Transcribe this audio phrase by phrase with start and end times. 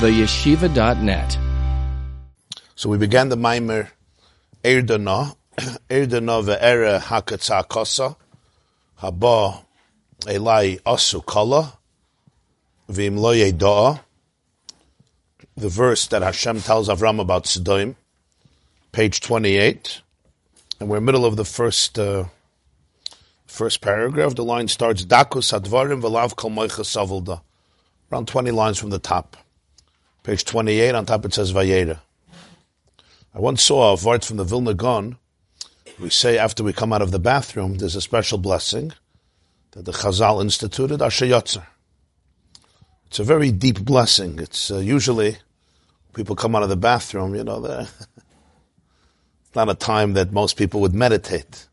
[0.00, 1.38] theyeshiva.net.
[2.74, 3.88] So we began the Maimer
[4.62, 5.34] Erdana,
[5.88, 8.14] Erdana ve'ere hakatza kosa,
[9.00, 9.64] haba
[10.24, 11.78] elai asu kala,
[12.88, 14.00] lo yeda'a,
[15.56, 17.96] the verse that Hashem tells Avram about Sodom,
[18.92, 20.02] page 28,
[20.78, 22.24] and we're in the middle of the first uh,
[23.46, 24.34] first paragraph.
[24.34, 27.40] The line starts, Dakus advarim v'lav moicha
[28.12, 29.38] around 20 lines from the top.
[30.26, 32.00] Page 28, on top it says Vayera.
[33.32, 35.18] I once saw a vart from the Vilna Gaon.
[36.00, 38.92] We say after we come out of the bathroom, there's a special blessing
[39.70, 41.64] that the Chazal instituted, Ashayotzer.
[43.06, 44.40] It's a very deep blessing.
[44.40, 45.36] It's uh, usually
[46.12, 48.08] people come out of the bathroom, you know, it's
[49.54, 51.68] not a time that most people would meditate.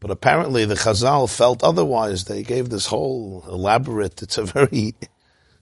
[0.00, 2.24] But apparently the Chazal felt otherwise.
[2.24, 4.96] They gave this whole elaborate, it's a very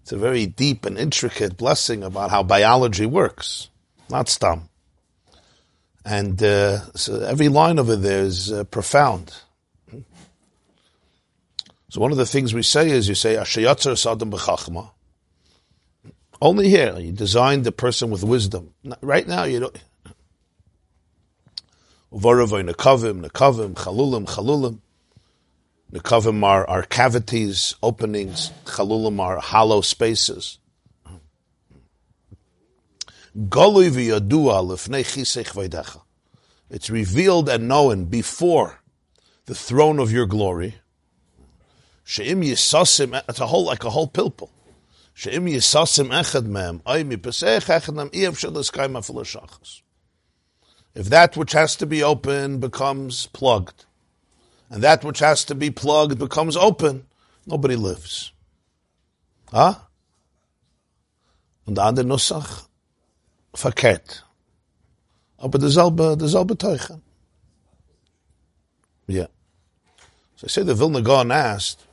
[0.02, 3.70] it's a very deep and intricate blessing about how biology works,
[4.11, 4.69] not stam.
[6.05, 9.33] And uh, so every line over there is uh, profound.
[11.89, 14.91] So one of the things we say is you say Ashayatzer Sadam B'chachma.
[16.41, 18.75] Only here you designed the person with wisdom.
[19.00, 19.78] Right now you don't.
[22.12, 24.78] Uvaravay nekavim, nekavim, chalulim, chalulim.
[25.93, 28.51] Nekavim are, are cavities, openings.
[28.65, 30.59] Chalulim are hollow spaces.
[36.70, 38.81] It's revealed and known before
[39.45, 40.77] the throne of your glory.
[42.05, 44.51] She'im yisasim, it's a whole, like a whole pilpul.
[45.15, 49.83] She'im yisasim echad mem, ay mi pesech echad iev shalaskay mafilashachas.
[50.95, 53.85] If that which has to be open becomes plugged,
[54.73, 57.05] and that which has to be plugged becomes open,
[57.47, 58.33] nobody lives.
[59.51, 59.75] Huh?
[61.67, 62.69] Und der andere Nussach
[63.55, 64.25] verkehrt.
[65.37, 67.03] Aber derselbe, derselbe Teuchen.
[69.07, 69.27] Yeah.
[70.36, 71.86] So I say the Vilna Gaon asked,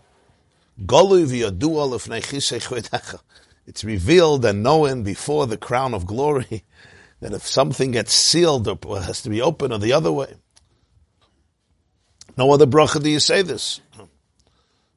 [3.68, 6.64] it's revealed and known before the crown of glory
[7.20, 10.34] that if something gets sealed or has to be open or the other way,
[12.40, 13.82] no other bracha do you say this.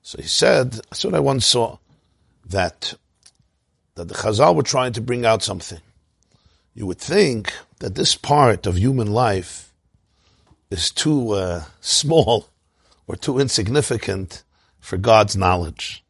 [0.02, 1.78] So he said, that's what I once saw,
[2.46, 2.94] that,
[3.96, 5.80] that the Chazal were trying to bring out something.
[6.74, 9.72] You would think that this part of human life
[10.70, 12.48] is too uh, small
[13.06, 14.44] or too insignificant
[14.78, 16.04] for God's knowledge.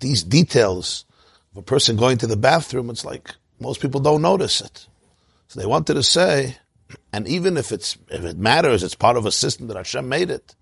[0.00, 1.04] These details
[1.52, 4.86] of a person going to the bathroom, it's like most people don't notice it.
[5.48, 6.56] So they wanted to say,
[7.12, 10.30] and even if it's if it matters, it's part of a system that Hashem made
[10.30, 10.54] it.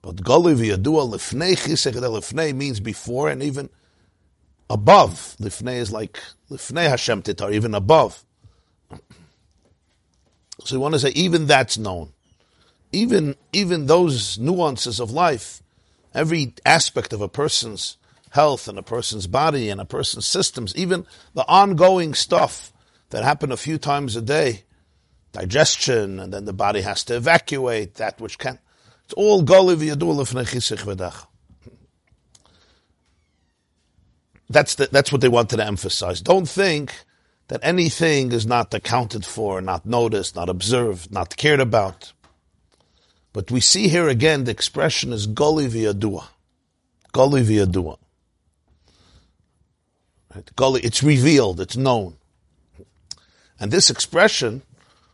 [0.00, 3.68] But Goli v'yadua lifnei chisech lifnei means before and even
[4.70, 5.36] above.
[5.40, 6.20] Lifnei is like
[6.50, 8.24] lifnei Hashem titar, even above.
[10.64, 12.12] So we want to say even that's known.
[12.90, 15.62] Even even those nuances of life,
[16.14, 17.96] every aspect of a person's
[18.30, 22.72] health and a person's body and a person's systems, even the ongoing stuff
[23.10, 24.64] that happen a few times a day,
[25.32, 28.58] digestion, and then the body has to evacuate that which can.
[29.04, 31.26] It's all goli v'yadua
[34.48, 36.20] That's the, that's what they wanted to emphasize.
[36.20, 36.94] Don't think
[37.48, 42.12] that anything is not accounted for, not noticed, not observed, not cared about.
[43.32, 46.26] But we see here again the expression is goli v'yadua.
[47.14, 47.98] Goli v'yadua.
[50.34, 50.50] Right?
[50.84, 52.16] It's revealed, it's known.
[53.58, 54.62] And this expression,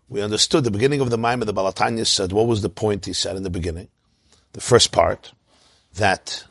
[0.08, 3.04] we understood the beginning of the Maimer, the Baal HaTanya said, what was the point
[3.04, 3.88] he said in the beginning?
[4.52, 5.32] The first part,
[5.94, 6.44] that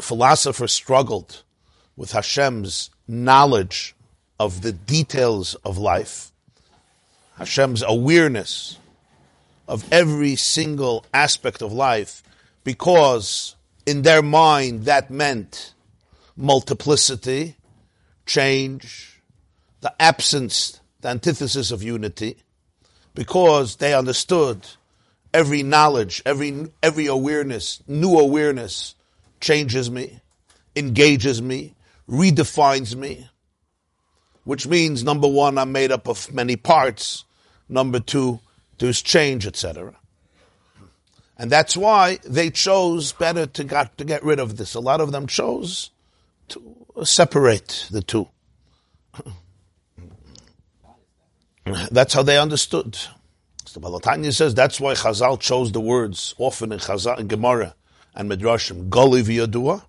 [0.00, 1.42] philosophers struggled
[1.96, 3.96] with Hashem's knowledge
[4.38, 6.30] of the details of life,
[7.36, 8.78] Hashem's awareness
[9.66, 12.22] of every single aspect of life,
[12.62, 15.74] because in their mind that meant
[16.36, 17.56] multiplicity,
[18.26, 19.20] change,
[19.80, 22.36] the absence, the antithesis of unity,
[23.14, 24.66] because they understood
[25.32, 28.94] every knowledge, every, every awareness, new awareness
[29.40, 30.20] changes me,
[30.74, 31.74] engages me,
[32.08, 33.28] redefines me,
[34.44, 37.24] which means number one, I'm made up of many parts.
[37.68, 38.40] Number two,
[38.78, 39.94] there's change, etc.
[41.36, 44.74] And that's why they chose better to get, to get rid of this.
[44.74, 45.90] A lot of them chose
[46.48, 48.28] to separate the two.
[51.90, 52.96] That's how they understood.
[53.64, 57.74] So Baal HaTanya says that's why Chazal chose the words often in Chazal in Gemara
[58.14, 59.84] and Midrashim, Goli v'yadua,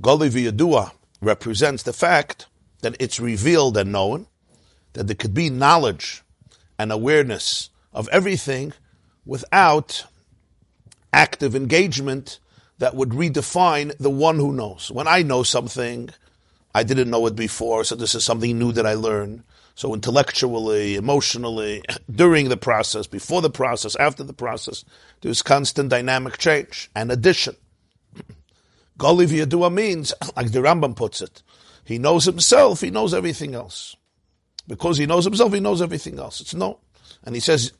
[0.00, 2.46] Goli v'yadua represents the fact
[2.82, 4.26] that it's revealed and known,
[4.92, 6.22] that there could be knowledge
[6.78, 8.72] and awareness of everything
[9.24, 10.04] without
[11.12, 12.38] active engagement
[12.78, 14.90] that would redefine the one who knows.
[14.90, 16.10] When I know something,
[16.74, 19.44] I didn't know it before, so this is something new that I learn.
[19.74, 24.84] So intellectually, emotionally, during the process, before the process, after the process,
[25.20, 27.56] there's constant dynamic change and addition.
[28.98, 31.42] Goli v'yadua means, like the Rambam puts it,
[31.84, 33.96] he knows himself, he knows everything else.
[34.66, 36.40] Because he knows himself, he knows everything else.
[36.40, 36.78] It's no.
[37.24, 37.72] And he says,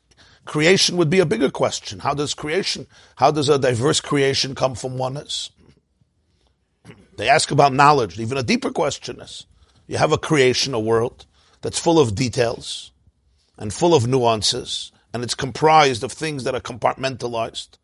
[0.44, 2.00] creation would be a bigger question.
[2.00, 2.87] How does creation,
[3.17, 5.50] how does a diverse creation come from oneness?
[7.17, 8.19] They ask about knowledge.
[8.19, 9.47] Even a deeper question is,
[9.87, 11.26] you have a creation, a world,
[11.64, 12.93] that's full of details
[13.56, 17.78] and full of nuances, and it's comprised of things that are compartmentalized.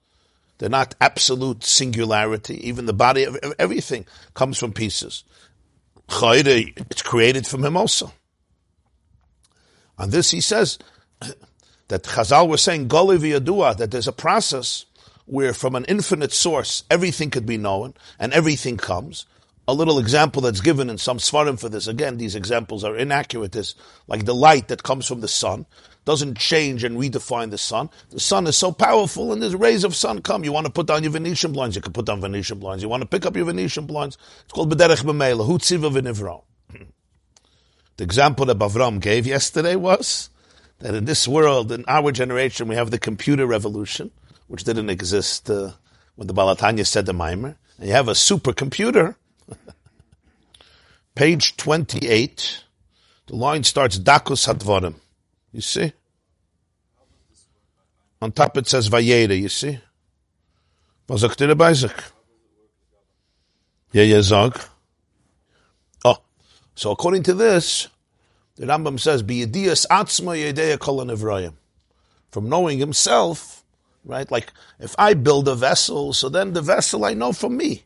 [0.59, 2.69] They're not absolute singularity.
[2.69, 4.05] Even the body of everything
[4.35, 5.25] comes from pieces.
[6.11, 8.13] It's created from him also.
[9.97, 10.79] On this, he says
[11.89, 14.85] that Chazal was saying Goli v'yadua that there's a process
[15.25, 19.25] where from an infinite source everything could be known and everything comes.
[19.71, 21.87] A little example that's given in some svarim for this.
[21.87, 23.53] Again, these examples are inaccurate.
[23.53, 23.77] This,
[24.09, 25.65] like the light that comes from the sun
[26.05, 27.89] doesn't change and redefine the sun.
[28.09, 30.43] The sun is so powerful, and there's rays of sun come.
[30.43, 32.83] You want to put down your Venetian blinds, you can put down Venetian blinds.
[32.83, 36.43] You want to pick up your Venetian blinds, it's called bederech b'meila, hu tziva v'nivro.
[37.97, 40.31] The example that Bavram gave yesterday was
[40.81, 44.11] that in this world, in our generation, we have the computer revolution,
[44.49, 45.71] which didn't exist uh,
[46.17, 47.55] when the Baal HaTanya said the Maimer.
[47.79, 49.15] And you have a supercomputer.
[51.15, 52.65] Page 28,
[53.27, 54.95] the line starts Dakus Hadvarim.
[55.53, 55.93] You see?
[58.23, 59.79] On top it says Vayera, you see?
[61.09, 61.93] Was sagt ihr bei sich?
[63.93, 64.51] Yeah, yeah,
[66.05, 66.19] Oh,
[66.77, 67.89] so according to this,
[68.55, 71.55] the Rambam says, B'yediyas atzma yedeya kol Evrayim.
[72.31, 73.65] From knowing himself,
[74.05, 74.31] right?
[74.31, 77.83] Like, if I build a vessel, so then the vessel I know from me.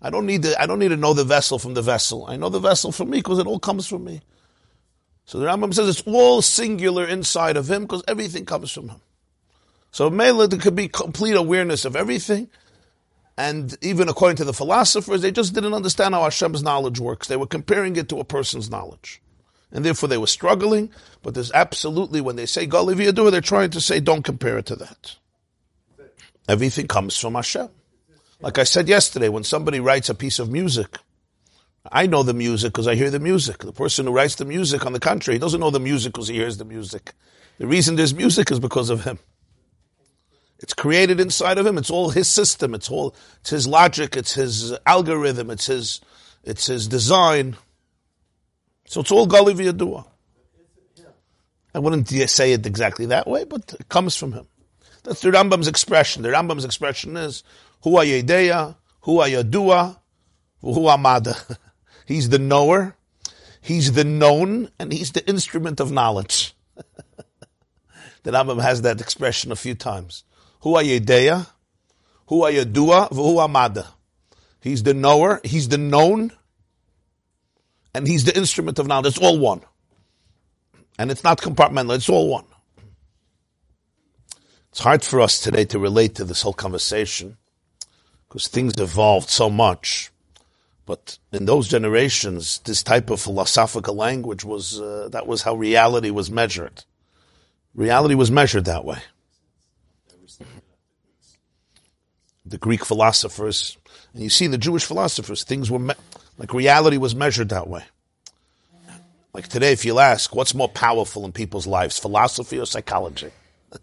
[0.00, 2.26] I don't need to, I don't need to know the vessel from the vessel.
[2.26, 4.20] I know the vessel from me because it all comes from me.
[5.24, 9.00] So the Rambam says it's all singular inside of him because everything comes from him.
[9.90, 12.48] So Mela, there could be complete awareness of everything.
[13.36, 17.28] And even according to the philosophers, they just didn't understand how Hashem's knowledge works.
[17.28, 19.20] They were comparing it to a person's knowledge.
[19.70, 20.90] And therefore they were struggling.
[21.22, 24.66] But there's absolutely, when they say Goli v'yadua, they're trying to say, don't compare it
[24.66, 25.16] to that.
[26.48, 27.68] Everything comes from Hashem.
[28.40, 30.98] Like I said yesterday, when somebody writes a piece of music,
[31.90, 33.58] I know the music because I hear the music.
[33.58, 36.28] The person who writes the music, on the contrary, he doesn't know the music because
[36.28, 37.14] he hears the music.
[37.58, 39.18] The reason there's music is because of him.
[40.60, 41.78] It's created inside of him.
[41.78, 42.74] It's all his system.
[42.74, 44.16] It's all it's his logic.
[44.16, 45.50] It's his algorithm.
[45.50, 46.00] It's his
[46.44, 47.56] it's his design.
[48.86, 50.04] So it's all Gali v'yadua.
[51.74, 54.46] I wouldn't say it exactly that way, but it comes from him.
[55.04, 56.22] That's the Rambam's expression.
[56.22, 57.44] The Rambam's expression is
[57.82, 59.98] Hu yedeya, hu yadua,
[60.60, 61.36] hu amada.
[62.06, 62.96] He's the knower,
[63.60, 66.54] he's the known, and he's the instrument of knowledge.
[68.22, 70.24] the Rambam has that expression a few times.
[70.60, 71.46] Hu yedeya,
[72.28, 73.88] hu yadua, hu amada.
[74.62, 76.32] He's the knower, he's the known,
[77.94, 79.16] and he's the instrument of knowledge.
[79.16, 79.60] It's all one.
[80.98, 82.46] And it's not compartmental, it's all one.
[84.70, 87.36] It's hard for us today to relate to this whole conversation
[88.28, 90.10] because things evolved so much.
[90.86, 96.10] But in those generations, this type of philosophical language was, uh, that was how reality
[96.10, 96.84] was measured.
[97.74, 98.98] Reality was measured that way.
[102.46, 103.76] The Greek philosophers,
[104.14, 105.94] and you see the Jewish philosophers, things were, me-
[106.38, 107.84] like reality was measured that way.
[109.34, 113.30] Like today, if you'll ask, what's more powerful in people's lives, philosophy or psychology?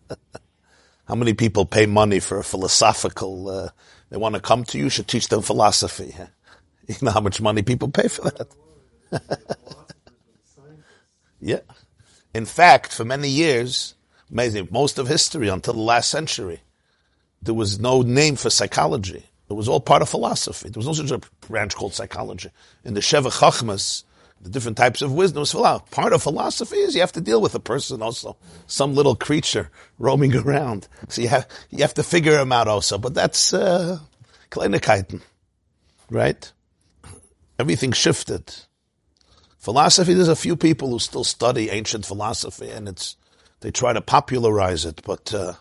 [1.07, 3.69] How many people pay money for a philosophical, uh,
[4.09, 6.15] they want to come to you, you should teach them philosophy.
[6.87, 8.47] You know how much money people pay for that?
[11.41, 11.61] yeah.
[12.31, 13.95] In fact, for many years,
[14.31, 16.59] amazing, most of history until the last century,
[17.41, 19.23] there was no name for psychology.
[19.49, 20.69] It was all part of philosophy.
[20.69, 22.51] There was no such a branch called psychology.
[22.83, 24.03] In the Sheva Chachmas,
[24.45, 25.43] the different types of wisdom.
[25.59, 28.37] Well, part of philosophy is you have to deal with a person also,
[28.67, 30.87] some little creature roaming around.
[31.09, 32.99] So you have you have to figure him out also.
[32.99, 33.99] But that's uh,
[34.51, 35.21] Kleinigkeiten,
[36.11, 36.51] right?
[37.59, 38.53] Everything shifted.
[39.57, 40.13] Philosophy.
[40.13, 43.17] There's a few people who still study ancient philosophy, and it's
[43.61, 45.53] they try to popularize it, but uh,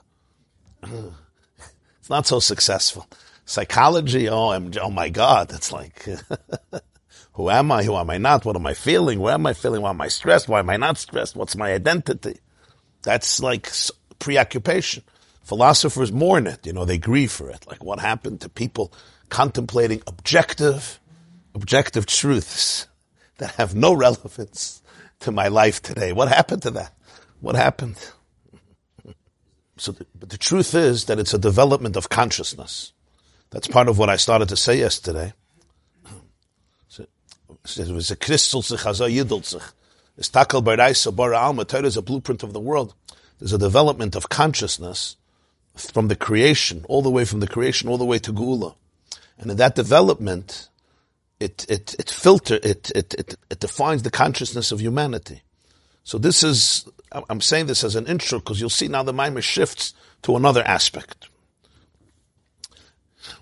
[2.01, 3.09] it's not so successful.
[3.47, 4.29] psychology.
[4.29, 6.07] Oh, I'm, oh my God, it's like,
[7.35, 7.83] who am I?
[7.83, 8.45] Who am I not?
[8.45, 9.19] What am I feeling?
[9.19, 9.83] Where am I feeling?
[9.83, 10.49] Why am I stressed?
[10.49, 11.35] Why am I not stressed?
[11.35, 12.39] What's my identity?
[13.03, 13.71] That's like
[14.21, 15.03] preoccupation.
[15.43, 16.65] Philosophers mourn it.
[16.65, 17.67] You know, they grieve for it.
[17.67, 18.93] Like what happened to people
[19.31, 21.01] contemplating objective,
[21.55, 22.87] objective truths
[23.39, 24.81] that have no relevance
[25.21, 26.13] to my life today.
[26.13, 26.93] What happened to that?
[27.41, 27.97] What happened?
[29.77, 32.93] So, the, but the truth is that it's a development of consciousness.
[33.51, 35.33] That's part of what I started to say yesterday.
[37.65, 39.41] It was a crystal sich, also yidl.
[40.17, 41.65] It's takal baraisa bara alma.
[41.65, 42.95] Torah is a blueprint of the world.
[43.39, 45.17] There's a development of consciousness
[45.75, 48.77] from the creation, all the way from the creation, all the way to Geula.
[49.39, 50.69] And in that development,
[51.41, 55.43] it, it, it filter, it, it, it, it defines the consciousness of humanity.
[56.05, 59.43] So this is, I'm saying this as an intro because you'll see now the Maimer
[59.43, 61.29] shifts to another aspect,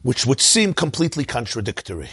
[0.02, 2.10] which would seem completely contradictory.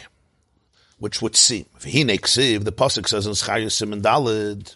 [1.00, 4.76] Which would seem, the pasuk says in Schayah Simon Dalid,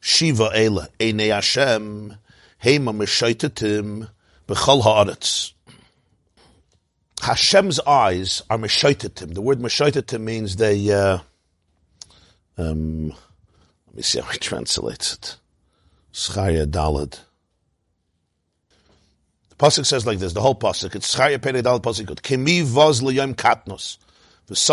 [0.00, 2.16] Shiva Ela, Einei Hashem,
[2.64, 4.08] Hema Meshaitatim,
[4.46, 5.52] Bechol Haaretz.
[7.20, 9.34] Hashem's eyes are Meshaitatim.
[9.34, 11.18] The word Meshaitatim means they, uh,
[12.56, 15.36] um, let me see how he translates it.
[16.12, 17.18] Schaya Dalid.
[19.50, 20.32] The pasuk says like this.
[20.32, 20.94] The whole pasuk.
[20.94, 22.06] It's Schaya Pere Dalad pasuk.
[22.22, 23.98] Kemi vaz liyom katnos.
[24.50, 24.70] Does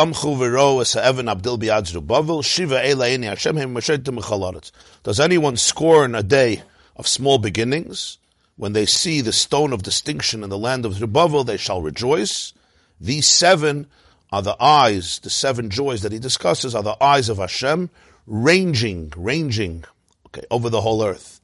[5.20, 6.64] anyone scorn a day
[6.96, 8.18] of small beginnings?
[8.56, 12.54] When they see the stone of distinction in the land of Zerubbabel, they shall rejoice.
[13.02, 13.88] These seven
[14.32, 17.90] are the eyes, the seven joys that he discusses are the eyes of Hashem,
[18.26, 19.84] ranging, ranging,
[20.28, 21.42] okay, over the whole earth.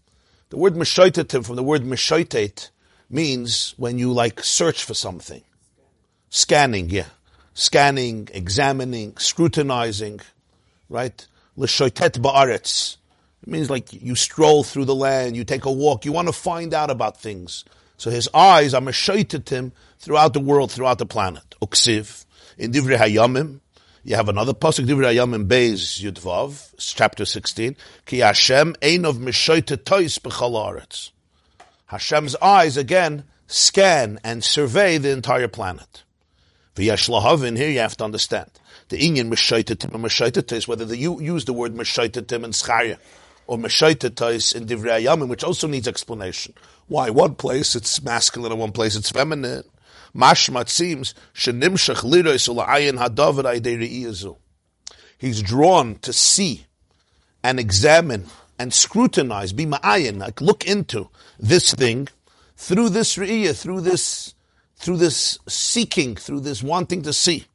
[0.52, 2.70] The word meshoitetim from the word meshoitet
[3.10, 5.44] means when you like search for something.
[6.30, 7.08] Scanning, yeah.
[7.54, 10.22] Scanning, examining, scrutinizing,
[10.90, 11.28] right?
[11.56, 12.98] L'shoitet ba'aretz.
[13.44, 16.34] It means like you stroll through the land, you take a walk, you want to
[16.34, 17.66] find out about things.
[17.98, 21.56] So his eyes are meshoitetim throughout the world, throughout the planet.
[21.62, 22.26] Uksiv.
[22.58, 23.60] In Divrei Hayamim,
[24.04, 27.76] you have another pasuk divrei Yom Beis Yudvav, chapter sixteen.
[28.06, 31.12] Ki Hashem ein of mishoyte tois b'chalaretz.
[31.86, 36.04] Hashem's eyes again scan and survey the entire planet.
[36.76, 38.50] V'yashlahavin here you have to understand
[38.90, 42.44] the inyan mishoyte tim and mishoyte tois whether the, you use the word mishoyte tim
[42.44, 42.98] and schaya
[43.48, 46.54] or mishoyte tois in divrei Yom, which also needs explanation.
[46.88, 49.64] Why one place it's masculine and one place it's feminine?
[50.16, 54.36] Mashma seems shenimshach lirois ula'ayin hadavar aydei
[55.18, 56.66] He's drawn to see
[57.44, 58.26] and examine
[58.58, 61.10] and scrutinize, be ma'ayin, like look into
[61.40, 62.08] this thing
[62.56, 64.34] through this re'iyah, through this,
[64.82, 67.46] through this seeking, through this wanting to see.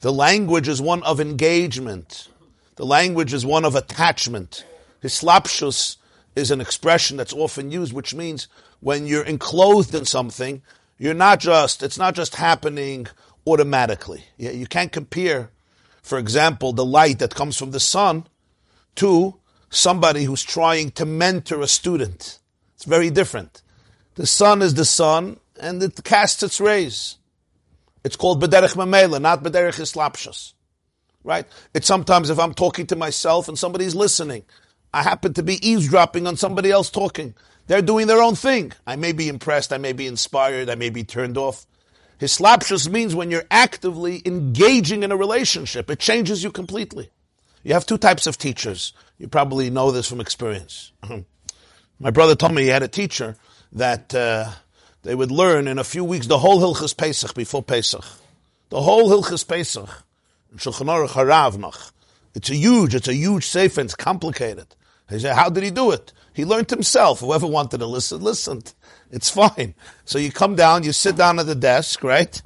[0.00, 2.28] The language is one of engagement.
[2.76, 4.64] The language is one of attachment.
[5.02, 5.96] Hislapshus
[6.34, 8.48] is an expression that's often used, which means
[8.80, 10.62] when you're enclosed in something,
[10.98, 13.06] you're not just, it's not just happening
[13.46, 14.24] automatically.
[14.36, 15.50] You can't compare,
[16.02, 18.26] for example, the light that comes from the sun
[18.96, 19.39] to
[19.70, 22.38] somebody who's trying to mentor a student.
[22.74, 23.62] It's very different.
[24.16, 27.16] The sun is the sun and it casts its rays.
[28.04, 30.54] It's called Bederech Mamela, not Bederech Islapshas.
[31.22, 31.46] Right?
[31.74, 34.44] It's sometimes if I'm talking to myself and somebody's listening,
[34.92, 37.34] I happen to be eavesdropping on somebody else talking.
[37.66, 38.72] They're doing their own thing.
[38.86, 41.66] I may be impressed, I may be inspired, I may be turned off.
[42.18, 47.10] Hislapshus means when you're actively engaging in a relationship, it changes you completely.
[47.62, 48.92] You have two types of teachers.
[49.18, 50.92] You probably know this from experience.
[52.00, 53.36] My brother told me he had a teacher
[53.72, 54.50] that uh,
[55.02, 58.04] they would learn in a few weeks the whole Hilchas Pesach before Pesach.
[58.70, 59.88] The whole Hilchas Pesach.
[60.56, 61.92] Shulchan Aruch Harav
[62.34, 64.66] It's a huge, it's a huge sefer, it's complicated.
[65.08, 66.12] He said, how did he do it?
[66.32, 67.20] He learned himself.
[67.20, 68.72] Whoever wanted to listen, listened.
[69.10, 69.74] It's fine.
[70.04, 72.40] So you come down, you sit down at the desk, right?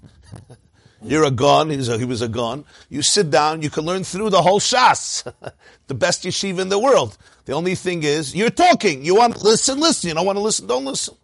[1.05, 1.71] You're a gun.
[1.71, 2.65] He was a, he was a gun.
[2.89, 3.61] You sit down.
[3.63, 5.31] You can learn through the whole shas,
[5.87, 7.19] the best yeshiva in the world.
[7.45, 9.05] The only thing is, you're talking.
[9.05, 10.09] You want to listen, listen.
[10.09, 11.15] You don't want to listen, don't listen.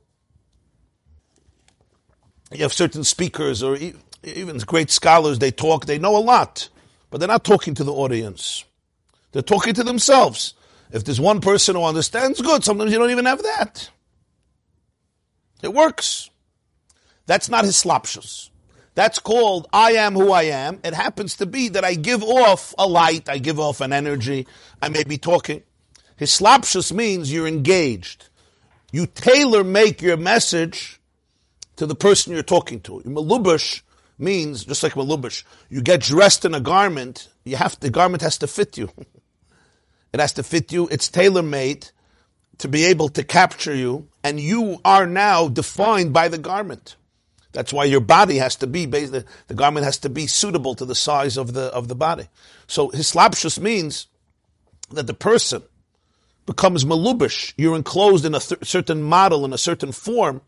[2.53, 3.79] You have certain speakers or
[4.23, 5.39] even great scholars.
[5.39, 5.87] They talk.
[5.87, 6.69] They know a lot,
[7.11, 8.65] but they're not talking to the audience.
[9.33, 10.55] They're talking to themselves.
[10.93, 12.65] If there's one person who understands, good.
[12.65, 13.89] Sometimes you don't even have that.
[15.63, 16.29] It works.
[17.27, 18.50] That's not hislapshus.
[18.95, 20.81] That's called I am who I am.
[20.85, 24.47] It happens to be that I give off a light, I give off an energy,
[24.83, 25.63] I may be talking.
[26.19, 28.29] Hislapshus means you're engaged.
[28.93, 31.01] you tailor make your message
[31.77, 33.01] to the person you're talking to.
[33.07, 33.83] Malubush
[34.19, 38.39] means, just like malubush, you get dressed in a garment, you have, the garment has
[38.39, 38.91] to fit you.
[40.13, 41.89] it has to fit you, it's tailor made
[42.59, 46.97] to be able to capture you, and you are now defined by the garment.
[47.53, 50.85] That's why your body has to be, the, the garment has to be suitable to
[50.85, 52.29] the size of the, of the body.
[52.67, 54.07] So hislapshus means
[54.91, 55.63] that the person
[56.47, 57.53] becomes malubish.
[57.57, 60.43] You're enclosed in a th- certain model, in a certain form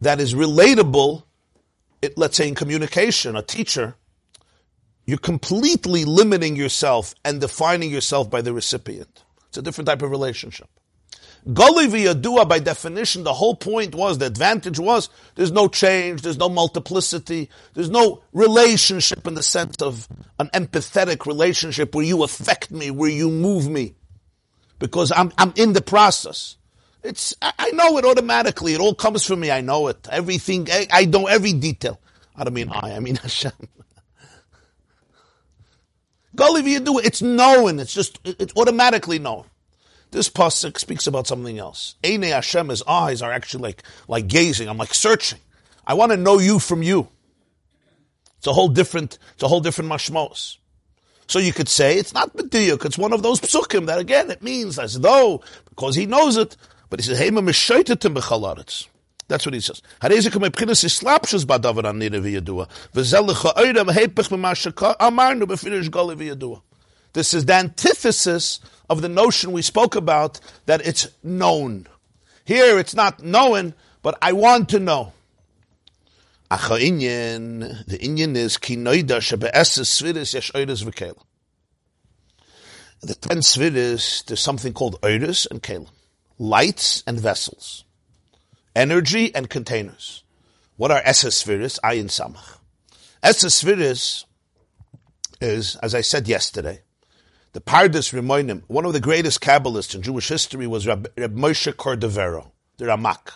[0.00, 1.24] that is relatable,
[2.02, 3.96] it, let's say in communication, a teacher,
[5.06, 9.24] you're completely limiting yourself and defining yourself by the recipient.
[9.48, 10.68] It's a different type of relationship.
[11.46, 16.36] Goli v'yadua, by definition, the whole point was, the advantage was, there's no change, there's
[16.36, 22.70] no multiplicity, there's no relationship in the sense of an empathetic relationship where you affect
[22.70, 23.94] me, where you move me.
[24.78, 26.56] Because I'm, I'm in the process.
[27.02, 28.74] It's, I know it automatically.
[28.74, 29.50] It all comes from me.
[29.50, 30.06] I know it.
[30.10, 32.00] Everything, I, I know every detail.
[32.36, 33.52] I don't mean I, I mean Hashem.
[36.36, 37.78] Goli v'yadua, it's known.
[37.78, 39.44] It's just, it's automatically known.
[40.10, 41.96] This pasuk speaks about something else.
[42.04, 44.68] Eine Hashem's eyes are actually like, like gazing.
[44.68, 45.40] I'm like searching.
[45.86, 47.08] I want to know you from you.
[48.38, 50.58] It's a whole different, it's a whole different mashmos.
[51.26, 54.42] So you could say it's not mediyuk, it's one of those psukim that again, it
[54.42, 56.56] means as though, because he knows it,
[56.88, 58.86] but he says, Hema mishaitatim b'chalaretz.
[59.28, 59.82] That's what he says.
[67.12, 71.86] This is the antithesis of the notion we spoke about that it's known.
[72.44, 75.12] Here it's not known, but I want to know.
[76.50, 80.50] The inyan is kinoida shebe'eses sviris yesh.
[83.00, 85.88] The ten sviris, there's something called oiris and kelim.
[86.38, 87.84] Lights and vessels.
[88.74, 90.22] Energy and containers.
[90.76, 91.78] What are eses sviris?
[91.80, 92.58] Ayin samach.
[93.22, 94.24] Eses sviris
[95.40, 96.80] is, as I said yesterday,
[97.52, 102.50] the Pardes Rimonim, one of the greatest Kabbalists in Jewish history was Reb, Moshe Cordovero,
[102.76, 103.32] the Ramak.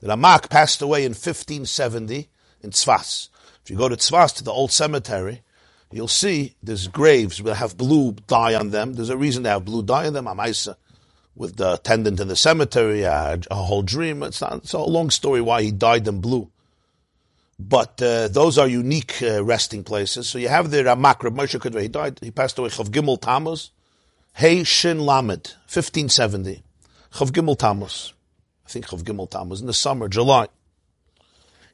[0.00, 2.28] The Ramak passed away in 1570
[2.62, 3.28] in Tzfas.
[3.62, 5.42] If you go to Tzfas, to the old cemetery,
[5.92, 8.94] you'll see there's graves that have blue dye on them.
[8.94, 10.26] There's a reason to have blue dye on them.
[10.26, 10.76] Amaisa,
[11.36, 14.22] with the attendant in the cemetery, a, a whole dream.
[14.22, 16.50] It's not, it's a long story why he dyed them blue.
[17.58, 20.28] But uh, those are unique uh, resting places.
[20.28, 23.20] So you have the Ramak, Reb Moshe Kedve, he died, he passed away, Chav Gimel
[23.20, 23.70] Tammuz,
[24.34, 26.62] Hey Shin Lamed, 1570.
[27.12, 28.12] Chav Gimel Tammuz.
[28.66, 30.48] I think Chav Gimel Tammuz, in the summer, July.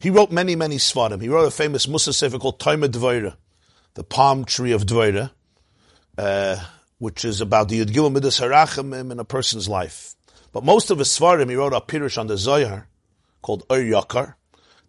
[0.00, 1.22] He wrote many, many Svarim.
[1.22, 3.36] He wrote a famous Musa Sefer called Toime Dvoira,
[3.94, 5.30] the palm tree of Dvoira,
[6.18, 6.62] uh,
[6.98, 10.14] which is about the Yud Gimel Midas Harachim in a person's life.
[10.52, 12.88] But most of his Svarim, he wrote a Pirush on the Zohar,
[13.40, 14.34] called Ur Yakar,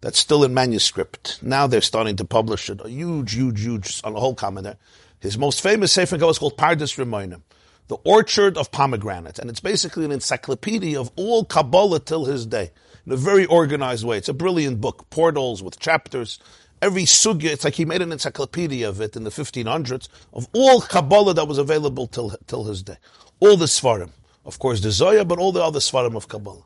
[0.02, 1.38] that's still in manuscript.
[1.42, 2.80] Now they're starting to publish it.
[2.84, 4.76] A huge, huge, huge, on a whole comment
[5.20, 7.42] His most famous Sefer is called Pardes Rimonim,
[7.86, 9.38] the Orchard of Pomegranate.
[9.38, 12.72] And it's basically an encyclopedia of all Kabbalah till his day,
[13.06, 14.18] in a very organized way.
[14.18, 16.40] It's a brilliant book, portals with chapters.
[16.82, 20.80] Every sugya, it's like he made an encyclopedia of it in the 1500s, of all
[20.80, 22.96] Kabbalah that was available till, till his day.
[23.38, 24.10] All the Svarim.
[24.44, 26.64] Of course, the Zoya, but all the other Svarim of Kabbalah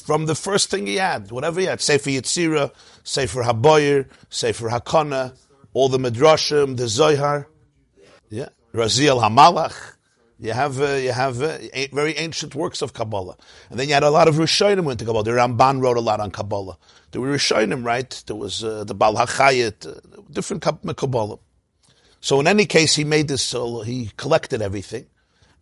[0.00, 2.72] from the first thing he had, whatever he had, Sefer Yetzira,
[3.04, 5.36] Sefer Habahir, Sefer Hakona,
[5.72, 7.48] all the Midrashim, the Zohar,
[8.28, 9.96] yeah, Raziel Hamalach.
[10.38, 11.58] You have uh, you have uh,
[11.92, 13.36] very ancient works of Kabbalah,
[13.68, 15.24] and then you had a lot of Rishonim went to Kabbalah.
[15.24, 16.78] The Ramban wrote a lot on Kabbalah.
[17.10, 18.10] There were Rishonim, right?
[18.26, 21.38] There was uh, the Bal Hachayit, uh, different Kabbalah.
[22.22, 23.54] So in any case, he made this.
[23.54, 25.06] Uh, he collected everything,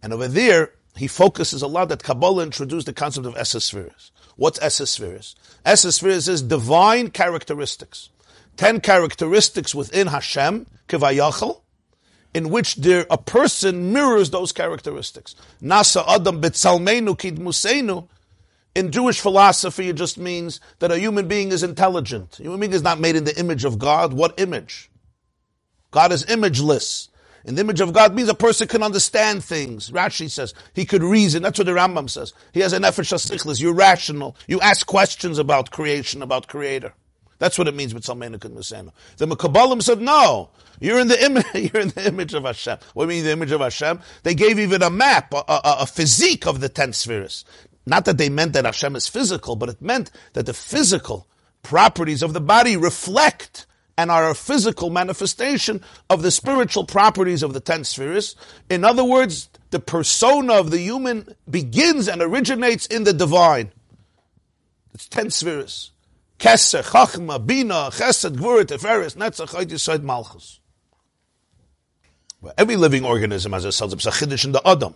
[0.00, 4.10] and over there he focuses a lot that Kabbalah introduced the concept of Esespheres.
[4.36, 5.36] What's Esespheres?
[5.64, 8.10] Esespheres is divine characteristics.
[8.56, 11.60] Ten characteristics within Hashem, Kivayachal,
[12.34, 15.36] in which there, a person mirrors those characteristics.
[15.62, 18.08] Nasa Adam B'Tzalmeinu Kidmusenu.
[18.74, 22.38] In Jewish philosophy, it just means that a human being is intelligent.
[22.38, 24.12] A human being is not made in the image of God.
[24.12, 24.90] What image?
[25.90, 27.08] God is imageless.
[27.44, 29.90] And the image of God means a person can understand things.
[29.90, 31.42] Rashi says he could reason.
[31.42, 32.32] That's what the Rambam says.
[32.52, 33.60] He has an nefesh hasichlis.
[33.60, 34.36] You're rational.
[34.46, 36.92] You ask questions about creation, about Creator.
[37.38, 38.90] That's what it means with Salmenik and Musena.
[39.16, 42.78] The Mekabalim said, no, you're in the image, you're in the image of Hashem.
[42.94, 44.00] What do you mean the image of Hashem?
[44.24, 47.44] They gave even a map, a, a, a physique of the ten spheres.
[47.86, 51.26] Not that they meant that Hashem is physical, but it meant that the physical
[51.62, 53.66] properties of the body reflect
[53.98, 58.36] and are a physical manifestation of the spiritual properties of the ten spheres.
[58.70, 63.72] In other words, the persona of the human begins and originates in the divine.
[64.94, 65.90] It's ten spheres.
[66.38, 70.60] Keser, Chachma, Bina, Chesed, Gvura, Teferes, Netzach, Yisod, Malchus.
[72.56, 74.94] Every living organism has a cells of Sachidish in the Adam.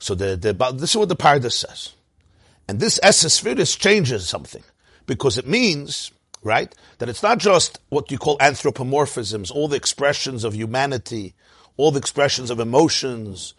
[0.00, 1.92] So the, the, this is what the Pardes says.
[2.66, 4.64] And this Esespheris changes something
[5.06, 6.10] because it means,
[6.42, 11.34] right, that it's not just what you call anthropomorphisms, all the expressions of humanity,
[11.76, 13.54] all the expressions of emotions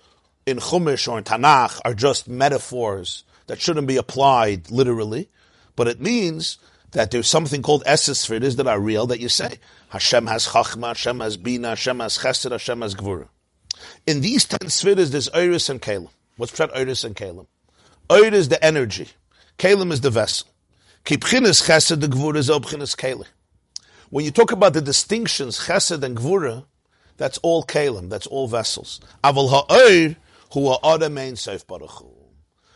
[0.46, 5.30] in Chumash or in Tanakh are just metaphors that shouldn't be applied literally,
[5.76, 6.58] but it means
[6.91, 9.58] that there's something called Esespheris that are real that you say.
[9.89, 13.28] Hashem has Chachma, Hashem has Bina, Hashem has Chesed, Hashem has Gvura.
[14.06, 16.10] In these ten spheres, there's Iris and Kalim.
[16.38, 17.48] What's Pshat Iris and Kalim?
[18.12, 19.10] Oir is the energy.
[19.58, 20.48] Kalim is the vessel.
[21.06, 23.28] Kipchinis chesed, the gvura is obchinis kalim.
[24.10, 26.66] When you talk about the distinctions, chesed and gvura,
[27.18, 29.02] that's all kalim, that's all vessels.
[29.22, 30.16] Aval ha'oir,
[30.54, 32.06] ha'ada main seif baruch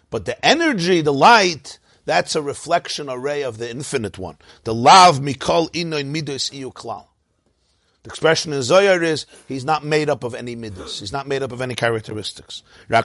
[0.09, 4.37] But the energy, the light, that's a reflection array of the infinite one.
[4.65, 7.05] The lav mikol inoin midos iu klal.
[8.03, 10.99] The expression in Zohar is he's not made up of any midas.
[10.99, 12.63] He's not made up of any characteristics.
[12.89, 13.03] The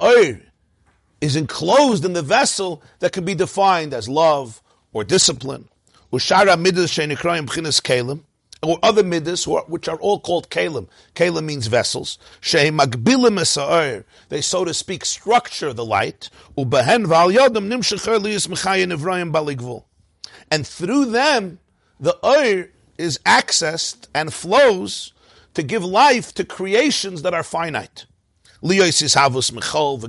[0.00, 0.40] oir
[1.20, 5.68] is enclosed in the vessel that can be defined as love or discipline.
[6.12, 6.98] Ushara midas
[8.62, 10.86] or other midas, which are all called kalim.
[11.14, 12.18] Kalim means vessels.
[14.28, 16.30] They, so to speak, structure the light.
[20.52, 21.58] And through them,
[22.00, 25.12] the oir is accessed and flows
[25.54, 28.04] to give life to creations that are finite.
[28.62, 30.00] Michal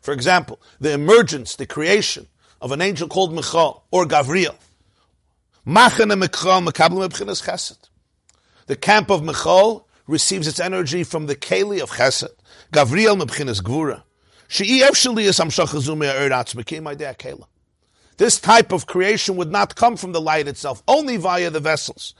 [0.00, 2.26] For example, the emergence, the creation
[2.60, 4.56] of an angel called Michal or Gavriel.
[5.66, 7.88] Machana Michal Mekablim Ebchinas Chesed.
[8.66, 12.30] The camp of Michal receives its energy from the Keli of Chesed.
[12.72, 14.02] Gavriel mebchinas Gvura.
[14.48, 15.68] She'i efshali is amshach
[17.16, 17.46] kela.
[18.16, 22.14] This type of creation would not come from the light itself, only via the vessels.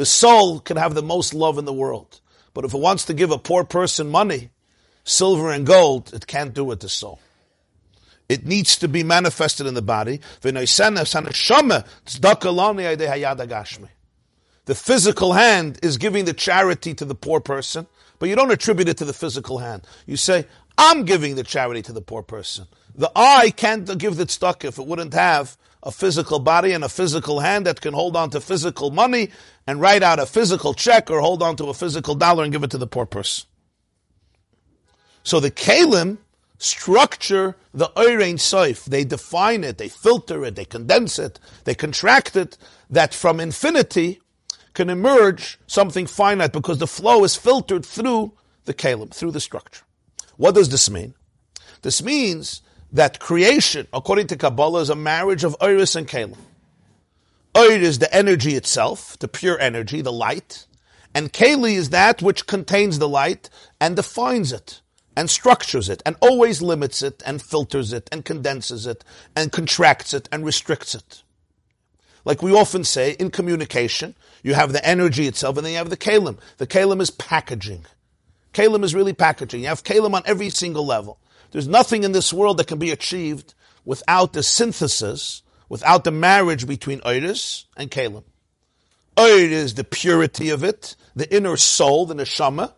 [0.00, 2.22] The soul can have the most love in the world.
[2.54, 4.48] But if it wants to give a poor person money,
[5.04, 7.20] silver and gold, it can't do it to soul.
[8.26, 10.22] It needs to be manifested in the body.
[10.40, 10.64] The
[14.72, 17.86] physical hand is giving the charity to the poor person,
[18.18, 19.86] but you don't attribute it to the physical hand.
[20.06, 20.46] You say,
[20.78, 22.68] I'm giving the charity to the poor person.
[22.94, 26.88] The eye can't give the tzedakah if it wouldn't have a physical body and a
[26.88, 29.30] physical hand that can hold on to physical money
[29.66, 32.62] and write out a physical check or hold on to a physical dollar and give
[32.62, 33.46] it to the poor person.
[35.22, 36.18] So the kalim
[36.58, 38.84] structure the Oirein Soif.
[38.84, 42.58] They define it, they filter it, they condense it, they contract it,
[42.90, 44.20] that from infinity
[44.74, 48.32] can emerge something finite because the flow is filtered through
[48.66, 49.84] the kalim, through the structure.
[50.36, 51.14] What does this mean?
[51.82, 56.36] This means that creation, according to Kabbalah, is a marriage of Iris and Kalim.
[57.56, 60.66] Oir is the energy itself, the pure energy, the light,
[61.14, 63.50] and Kali is that which contains the light
[63.80, 64.80] and defines it
[65.16, 70.14] and structures it and always limits it and filters it and condenses it and contracts
[70.14, 71.22] it and restricts it.
[72.24, 75.90] Like we often say in communication, you have the energy itself and then you have
[75.90, 76.38] the kalim.
[76.58, 77.86] The kalim is packaging.
[78.52, 79.62] Kalim is really packaging.
[79.62, 81.18] You have Kalim on every single level.
[81.50, 86.66] There's nothing in this world that can be achieved without the synthesis, without the marriage
[86.66, 88.24] between Iris and Kalim.
[89.18, 92.72] Oir is the purity of it, the inner soul, the neshama,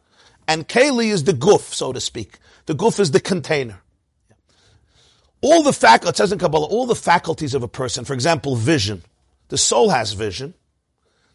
[0.48, 2.38] and Kali is the guf, so to speak.
[2.66, 3.82] The guf is the container.
[5.40, 9.02] All the faculties, says in Kabbalah, all the faculties of a person, for example, vision.
[9.48, 10.54] The soul has vision.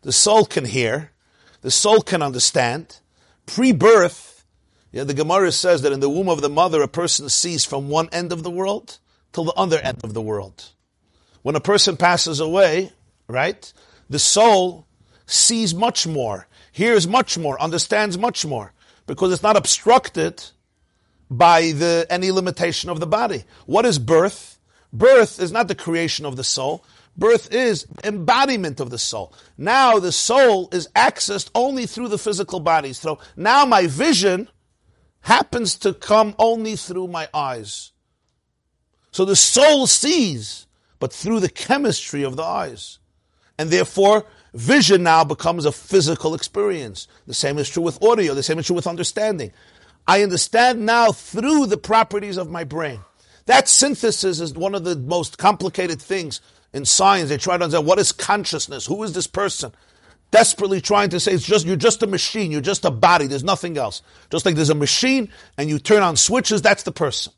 [0.02, 1.12] The soul can hear.
[1.62, 3.00] The soul can understand.
[3.46, 4.37] Pre-birth,
[5.04, 8.10] the Gemara says that in the womb of the mother, a person sees from one
[8.12, 9.00] end of the world
[9.34, 10.72] till the other end of the world.
[11.42, 12.92] When a person passes away,
[13.28, 13.72] right,
[14.10, 14.88] the soul
[15.26, 18.74] sees much more, hears much more, understands much more,
[19.06, 20.44] because it's not obstructed
[21.30, 23.44] by the, any limitation of the body.
[23.66, 24.60] What is birth?
[24.94, 26.84] Birth is not the creation of the soul.
[27.18, 29.34] Birth is embodiment of the soul.
[29.58, 32.94] Now the soul is accessed only through the physical body.
[32.94, 34.50] So now my vision
[35.28, 37.92] happens to come only through my eyes.
[39.12, 40.68] So the soul sees,
[41.00, 43.00] but through the chemistry of the eyes.
[43.60, 47.10] And therefore, vision now becomes a physical experience.
[47.26, 48.34] The same is true with audio.
[48.34, 49.52] The same is true with understanding.
[50.08, 53.02] I understand now through the properties of my brain.
[53.48, 56.40] That synthesis is one of the most complicated things
[56.72, 58.86] in science, they try to understand what is consciousness?
[58.86, 59.74] Who is this person?
[60.30, 63.44] Desperately trying to say it's just, you're just a machine, you're just a body, there's
[63.44, 64.02] nothing else.
[64.30, 67.34] Just like there's a machine and you turn on switches, that's the person.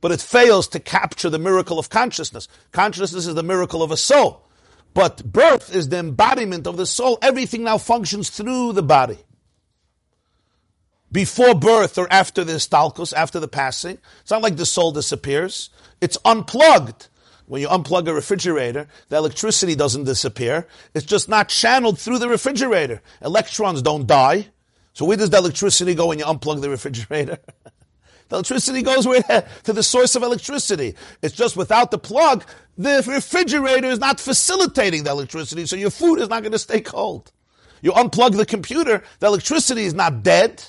[0.00, 2.48] But it fails to capture the miracle of consciousness.
[2.72, 4.46] Consciousness is the miracle of a soul.
[4.92, 7.18] But birth is the embodiment of the soul.
[7.22, 9.18] Everything now functions through the body.
[11.10, 15.70] Before birth or after the stalkos, after the passing, it's not like the soul disappears.
[16.00, 17.08] It's unplugged.
[17.46, 20.66] When you unplug a refrigerator, the electricity doesn't disappear.
[20.94, 23.00] It's just not channeled through the refrigerator.
[23.22, 24.48] Electrons don't die.
[24.92, 27.38] So where does the electricity go when you unplug the refrigerator?
[28.28, 29.22] The electricity goes where,
[29.62, 30.96] to the source of electricity.
[31.22, 32.44] It's just without the plug,
[32.76, 36.80] the refrigerator is not facilitating the electricity, so your food is not going to stay
[36.80, 37.30] cold.
[37.82, 40.64] You unplug the computer, the electricity is not dead.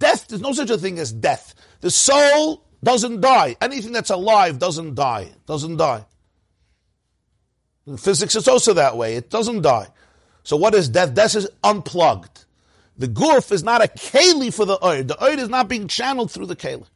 [0.00, 1.54] Death, there's no such a thing as death.
[1.80, 3.56] The soul doesn't die.
[3.60, 5.32] Anything that's alive doesn't die.
[5.46, 6.04] Doesn't die.
[7.86, 9.16] In physics is also that way.
[9.16, 9.88] It doesn't die.
[10.44, 11.14] So what is death?
[11.14, 12.44] Death is unplugged.
[12.96, 15.08] The guf is not a keli for the oid.
[15.08, 16.86] The oid is not being channeled through the keli.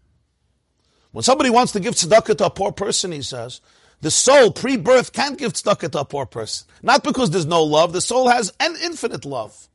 [1.13, 3.61] When somebody wants to give tzedakah to a poor person, he says,
[4.01, 6.67] the soul pre-birth can't give tzedakah to a poor person.
[6.83, 7.93] Not because there's no love.
[7.93, 9.69] The soul has an infinite love.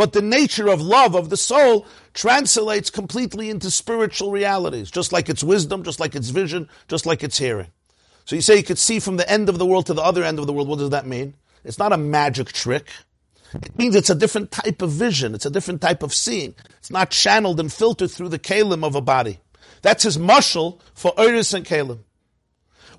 [0.00, 5.28] But the nature of love of the soul translates completely into spiritual realities, just like
[5.28, 7.66] its wisdom, just like its vision, just like its hearing.
[8.24, 10.24] So you say you could see from the end of the world to the other
[10.24, 10.68] end of the world.
[10.68, 11.34] What does that mean?
[11.64, 12.88] It's not a magic trick.
[13.52, 15.34] It means it's a different type of vision.
[15.34, 16.54] It's a different type of seeing.
[16.78, 19.40] It's not channeled and filtered through the kalim of a body.
[19.82, 21.98] That's his mushal for Iris and kalim.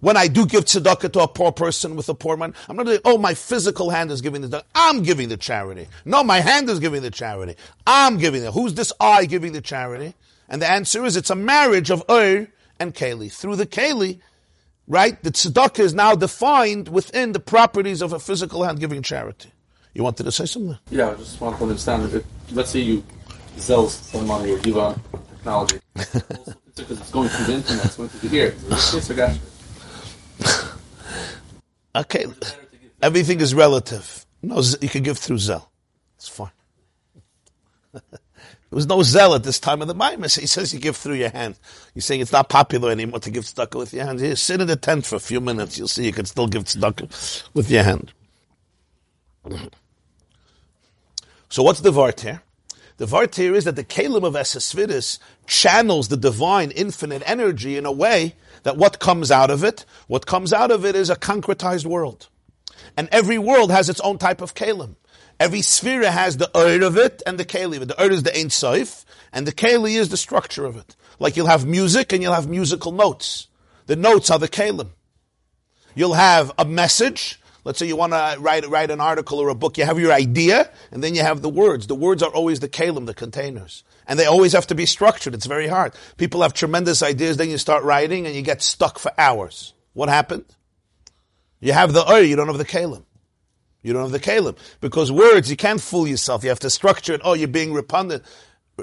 [0.02, 2.88] When I do give tzedakah to a poor person with a poor man, I'm not
[2.88, 4.64] saying, oh, my physical hand is giving the tzedakah.
[4.76, 5.88] I'm giving the charity.
[6.06, 7.56] No, my hand is giving the charity.
[7.86, 8.52] I'm giving it.
[8.52, 10.16] Who's this I giving the charity?
[10.50, 12.48] And the answer is it's a marriage of Ur
[12.80, 13.32] and Keli.
[13.32, 14.20] Through the Keli,
[14.88, 19.52] right, the tzedakah is now defined within the properties of a physical hand giving charity.
[19.94, 20.78] You wanted to say something?
[20.90, 22.12] Yeah, I just want to understand.
[22.12, 23.04] If, let's say you
[23.58, 25.00] sell some money or give a
[25.36, 25.80] technology.
[25.94, 28.56] because it's going through the internet, it's going through the ear.
[28.70, 29.42] Yes, I got you.
[31.96, 32.26] Okay.
[33.02, 34.26] Everything is relative.
[34.42, 35.68] No, you can give through Zelle.
[36.16, 36.52] It's fine.
[37.92, 38.02] there
[38.70, 40.40] was no Zelle at this time of the Maimis.
[40.40, 41.60] He says you give through your hand.
[41.94, 44.22] You're saying it's not popular anymore to give tzedakah with your hand.
[44.22, 45.78] You sit in the tent for a few minutes.
[45.78, 48.14] You'll see you can still give tzedakah with your hand.
[51.50, 52.44] So what's the vart here?
[52.96, 57.86] The vart here is that the kalim of Esesvidis channels the divine infinite energy in
[57.86, 61.16] a way that what comes out of it, what comes out of it is a
[61.16, 62.30] concretized world.
[62.98, 64.96] And every world has its own type of kalim.
[65.40, 67.88] Every sphere has the ur of it and the keli of it.
[67.88, 70.96] The ur is the Ein Sof, and the keli is the structure of it.
[71.20, 73.48] Like you'll have music and you'll have musical notes.
[73.88, 74.90] The notes are the kalim.
[75.96, 79.56] You'll have a message Let's say you want to write, write an article or a
[79.56, 79.78] book.
[79.78, 81.88] You have your idea, and then you have the words.
[81.88, 83.84] The words are always the kalim, the containers.
[84.12, 85.34] And they always have to be structured.
[85.34, 85.94] It's very hard.
[86.18, 89.74] People have tremendous ideas, then you start writing, and you get stuck for hours.
[89.94, 90.44] What happened?
[91.62, 93.06] You have the ur, you don't have the kalim.
[93.82, 94.58] You don't have the kalim.
[94.82, 96.44] Because words, you can't fool yourself.
[96.44, 97.22] You have to structure it.
[97.24, 98.24] Oh, you're being repugnant.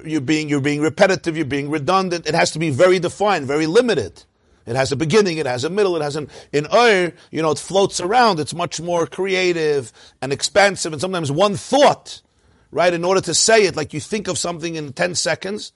[0.03, 1.37] You're being, you're being repetitive.
[1.37, 2.27] You're being redundant.
[2.27, 4.25] It has to be very defined, very limited.
[4.65, 7.51] It has a beginning, it has a middle, it has an, in Ur, you know,
[7.51, 8.41] it floats around.
[8.41, 12.23] It's much more creative and expansive and sometimes one thought,
[12.71, 12.93] right?
[12.93, 15.73] In order to say it, like you think of something in 10 seconds,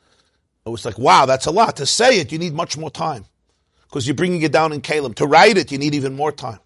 [0.64, 1.76] it was like, wow, that's a lot.
[1.76, 3.24] To say it, you need much more time
[3.82, 5.14] because you're bringing it down in Kalim.
[5.16, 6.60] To write it, you need even more time.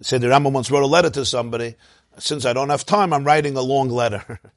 [0.00, 1.76] Said the Rambam once wrote a letter to somebody.
[2.18, 4.40] Since I don't have time, I'm writing a long letter.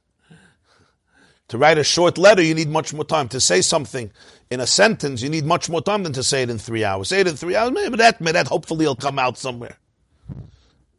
[1.49, 3.29] To write a short letter, you need much more time.
[3.29, 4.11] To say something
[4.51, 7.07] in a sentence, you need much more time than to say it in three hours.
[7.07, 9.77] Say it in three hours, maybe that, maybe that hopefully it'll come out somewhere.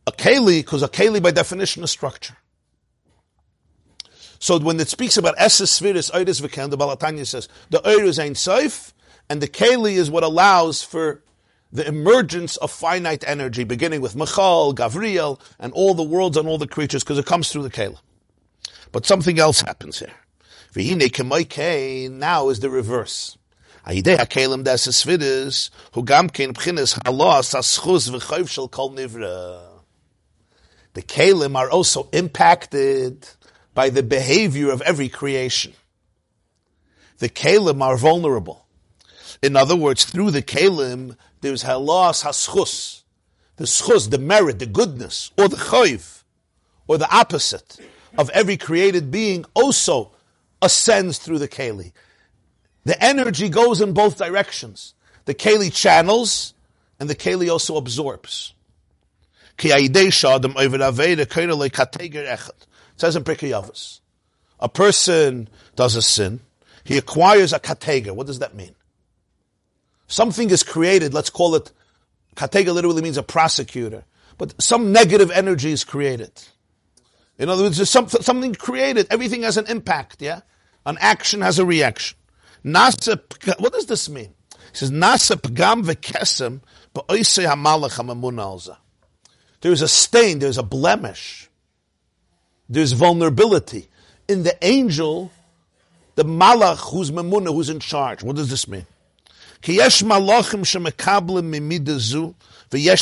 [0.07, 2.35] A keli, because a keli by definition is structure.
[4.38, 8.22] So when it speaks about Esses Sviris, Eiris Vikan, the Baal HaTanya says, the Eiris
[8.22, 8.94] ain't safe,
[9.29, 11.22] and the keli is what allows for
[11.72, 16.57] the emergence of finite energy, beginning with Michal, Gavriel, and all the worlds and all
[16.57, 17.98] the creatures, because it comes through the keli.
[18.92, 20.14] But something else happens here.
[20.74, 23.37] Now is the reverse.
[23.85, 24.03] The
[31.03, 33.29] kalim are also impacted
[33.79, 35.73] by the behavior of every creation.
[37.19, 38.67] The kalim are vulnerable.
[39.41, 43.05] In other words, through the kalim, there's halas haschus,
[43.55, 46.25] the schus, the merit, the goodness, or the chayv,
[46.88, 47.79] or the opposite
[48.19, 50.11] of every created being also
[50.61, 51.93] ascends through the Keli.
[52.85, 54.95] The energy goes in both directions.
[55.27, 56.53] The Keli channels
[56.99, 58.55] and the keli also absorbs.
[62.99, 64.01] It says in Pirkei
[64.59, 66.41] A person does a sin,
[66.83, 68.11] he acquires a kateger.
[68.11, 68.75] What does that mean?
[70.09, 71.71] Something is created, let's call it,
[72.35, 74.03] kateger literally means a prosecutor,
[74.37, 76.33] but some negative energy is created.
[77.39, 80.41] In other words, there's some, something created, everything has an impact, yeah?
[80.85, 82.19] An action has a reaction.
[82.65, 84.35] Nasip, what does this mean?
[84.51, 86.63] He says, Nasip gam v'kesem
[86.97, 88.77] hamalach ha'mamun
[89.61, 91.49] There's a stain, there's a blemish,
[92.68, 93.88] there's vulnerability
[94.28, 95.33] in the angel,
[96.14, 98.22] the malach who's mamuna, who's in charge.
[98.22, 98.87] What does this mean?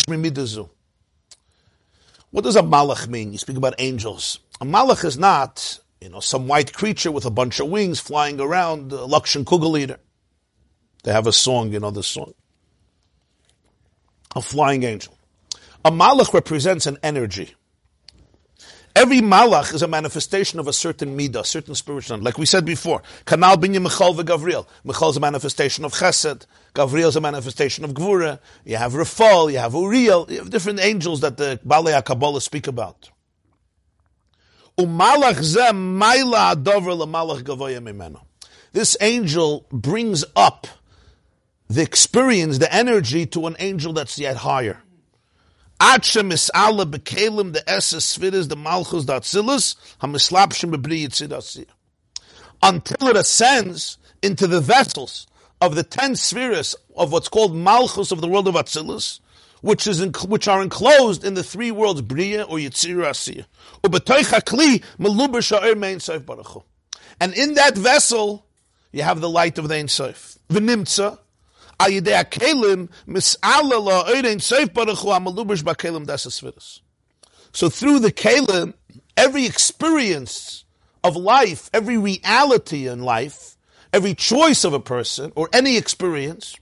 [0.07, 0.69] Mimidazu.
[2.31, 3.33] What does a malach mean?
[3.33, 4.39] You speak about angels.
[4.61, 8.41] A malach is not, you know, some white creature with a bunch of wings flying
[8.41, 9.99] around, a Lakshan Kugel eater.
[11.03, 12.35] They have a song, you know the song.
[14.35, 15.17] A flying angel.
[15.85, 17.55] A malach represents an energy.
[18.97, 22.17] Every malach is a manifestation of a certain midah, certain spiritual.
[22.17, 24.67] Like we said before, Kanal binya Michal Gavriel.
[24.85, 26.47] Michal is a manifestation of Chesed.
[26.75, 28.39] Gavriel is a manifestation of Gvura.
[28.65, 32.69] You have Rafal, you have Uriel, you have different angels that the Balei Kabbalah speak
[32.69, 33.11] about.
[34.79, 35.43] Umalach
[37.83, 38.23] mimeno.
[38.73, 40.67] This angel brings up
[41.69, 44.83] the experience, the energy to an angel that's yet higher.
[45.81, 51.67] Mis'ala the sfiris the malchus hamislapshim bebriyitzidasir.
[52.63, 55.27] Until it ascends into the vessels
[55.61, 59.21] of the ten spheres of what's called malchus of the world of Atzilus,
[59.61, 63.47] which is in, which are enclosed in the three worlds Bria or Yitzir Asiyah.
[67.21, 68.47] And in that vessel,
[68.93, 70.39] you have the light of the Ein Sof.
[70.49, 71.19] V'nimtza,
[77.57, 78.75] so through the kalim,
[79.17, 80.65] every experience
[81.03, 83.57] of life, every reality in life,
[83.93, 86.57] every choice of a person, or any experience,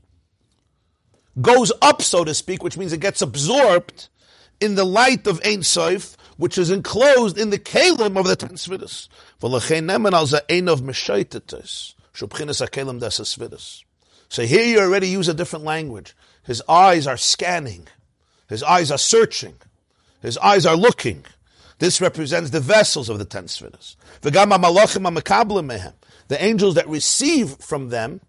[1.40, 4.08] goes up, so to speak, which means it gets absorbed
[4.60, 8.50] in the light of Ein Sof, which is enclosed in the kalim of the ten
[8.50, 9.08] svidus.
[14.28, 16.14] So here you already use a different language.
[16.44, 17.86] His eyes are scanning.
[18.48, 19.54] His eyes are searching.
[20.20, 21.24] His eyes are looking.
[21.78, 23.96] This represents the vessels of the ten spheres.
[24.22, 24.30] The
[26.30, 28.20] angels that receive from them,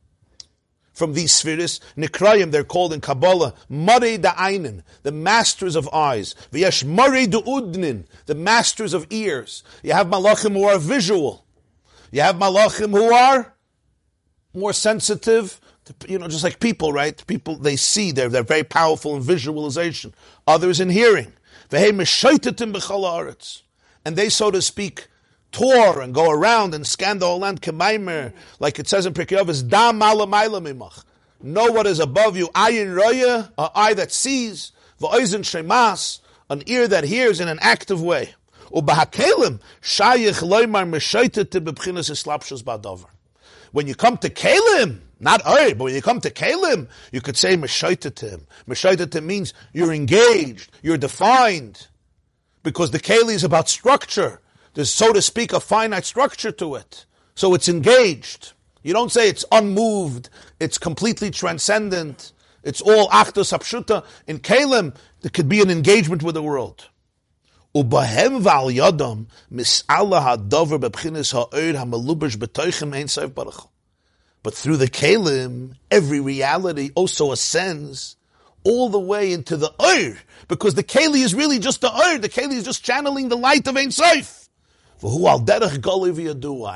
[0.93, 6.35] from these spheres, Nikrayim, they're called in Kabbalah, Mare Da'ainin, the masters of eyes.
[6.51, 9.63] V'yesh Mare Du'udnin, the masters of ears.
[9.83, 11.45] You have Malachim who are visual.
[12.11, 13.53] You have Malachim who are
[14.53, 15.59] more sensitive
[16.07, 17.21] you know, just like people, right?
[17.27, 20.13] People, they see, they're, they're very powerful in visualization.
[20.47, 21.31] Others in hearing.
[21.71, 21.85] And
[24.15, 25.07] they, so to speak,
[25.51, 29.47] tour and go around and scan the whole land, kemaimer, like it says in Pirkei
[29.47, 31.03] is da mala mimach.
[31.41, 32.47] Know what is above you.
[32.49, 36.19] Ayin roya, an eye that sees, v'oizen shemas,
[36.49, 38.33] an ear that hears in an active way.
[38.71, 43.05] Ubahakelim, shayich loymar meshaitet bebchinas islapshus ba'dover.
[43.71, 47.37] When you come to Kalim, not Oy, but when you come to Kalim, you could
[47.37, 48.43] say Meshaitatim.
[48.67, 51.87] Meshaitatim means you're engaged, you're defined.
[52.63, 54.41] Because the Kali is about structure.
[54.73, 57.05] There's, so to speak, a finite structure to it.
[57.35, 58.53] So it's engaged.
[58.83, 64.03] You don't say it's unmoved, it's completely transcendent, it's all actus apshuta.
[64.27, 66.89] In Kalim, there could be an engagement with the world.
[74.45, 78.15] But through the kalim, every reality also ascends
[78.63, 82.19] all the way into the Ur, because the Kali is really just the Ur.
[82.19, 84.47] The Kali is just channeling the light of Ein yadua,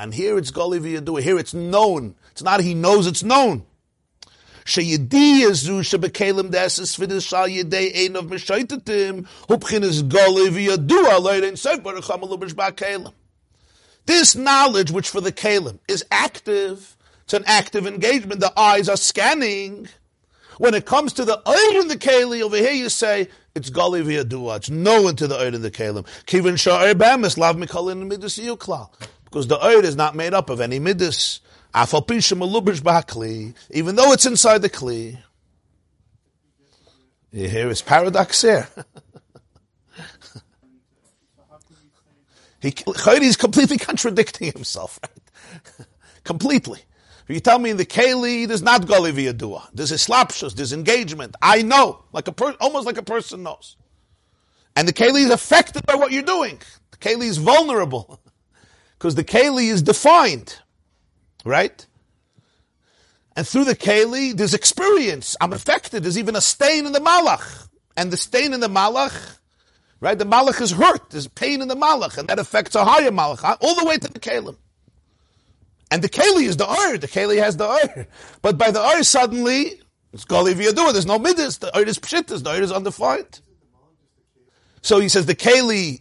[0.02, 1.22] and here it's Gali V'yadua.
[1.22, 2.16] Here it's known.
[2.32, 3.62] It's not he knows, it's known.
[4.64, 11.44] Sheyidi Yezu Shebekalim Desis Fidus Shal Yedei Ein of Meshaitatim Hupchin is Gali V'yadua Leid
[11.44, 13.12] Ein Sof Baruch HaMalubish Ba'Kalim.
[14.06, 16.96] This knowledge, which for the Kalim is active,
[17.30, 18.40] it's an active engagement.
[18.40, 19.86] The eyes are scanning.
[20.58, 24.02] When it comes to the Eid in the Kali, over here you say, it's Gali
[24.02, 24.56] v'yadua.
[24.56, 26.04] It's known to the Eid in the Kalim.
[26.26, 28.90] Kivin sha'er b'emes lav mikalin midus yuklal.
[29.24, 31.38] Because the Eid is not made up of any midus.
[31.72, 33.54] Afal b'hakli.
[33.70, 35.16] Even though it's inside the Kli.
[37.30, 38.66] You hear his paradox here.
[42.60, 42.74] he,
[43.20, 45.86] he's completely contradicting himself, right?
[46.24, 46.80] completely.
[47.30, 49.68] You tell me in the Keli, there's not Goli V'Yadua.
[49.72, 51.36] There's Islapshus, there's engagement.
[51.40, 53.76] I know, like a per, almost like a person knows.
[54.74, 56.60] And the Keli is affected by what you're doing.
[56.90, 58.20] The Keli is vulnerable.
[58.98, 60.58] Because the Keli is defined.
[61.42, 61.86] Right?
[63.34, 65.38] And through the Keli, there's experience.
[65.40, 66.02] I'm affected.
[66.02, 67.68] There's even a stain in the Malach.
[67.96, 69.38] And the stain in the Malach,
[70.00, 70.18] right?
[70.18, 71.08] The Malach is hurt.
[71.08, 72.18] There's pain in the Malach.
[72.18, 74.56] And that affects a higher Malach, all the way to the Kalim.
[75.90, 76.98] And the Keli is the Ur.
[76.98, 78.06] The Keli has the Ur.
[78.42, 79.80] But by the Ur, suddenly,
[80.12, 80.92] it's Goli V'Yadua.
[80.92, 81.58] There's no Midas.
[81.58, 82.44] The Ur is Pshittas.
[82.44, 83.40] The Ur is undefined.
[84.82, 86.00] So he says the Keli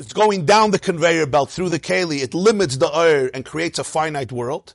[0.00, 2.22] it's going down the conveyor belt through the Keli.
[2.22, 4.74] It limits the Ur and creates a finite world.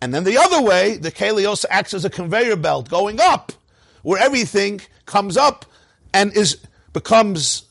[0.00, 3.52] And then the other way, the Keli also acts as a conveyor belt going up,
[4.02, 5.66] where everything comes up
[6.14, 6.58] and is
[6.92, 7.64] becomes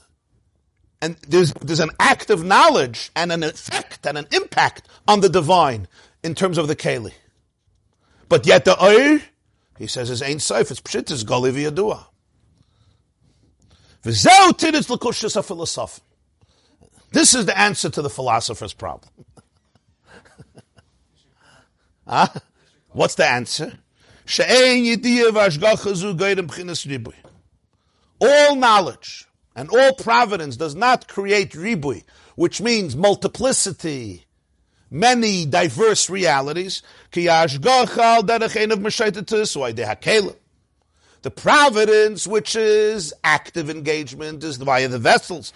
[1.01, 5.29] and there's there's an act of knowledge and an effect and an impact on the
[5.29, 5.87] divine
[6.23, 7.13] in terms of the Keli.
[8.27, 9.21] But yet the Ur,
[9.77, 10.69] he says, is ain't safe.
[10.71, 12.05] It's pshit, it's goli v'yadua.
[17.11, 19.11] This is the answer to the philosopher's problem.
[22.07, 22.27] huh?
[22.89, 23.79] What's the answer?
[28.21, 29.28] All knowledge
[29.59, 32.05] and all providence does not create ribui,
[32.35, 34.23] which means multiplicity,
[34.89, 36.81] many diverse realities.
[41.21, 45.51] The providence, which is active engagement, is via the vessels.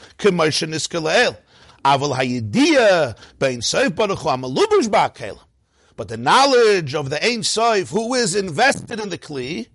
[5.96, 9.68] But the knowledge of the Ein Soif, who is invested in the Kli,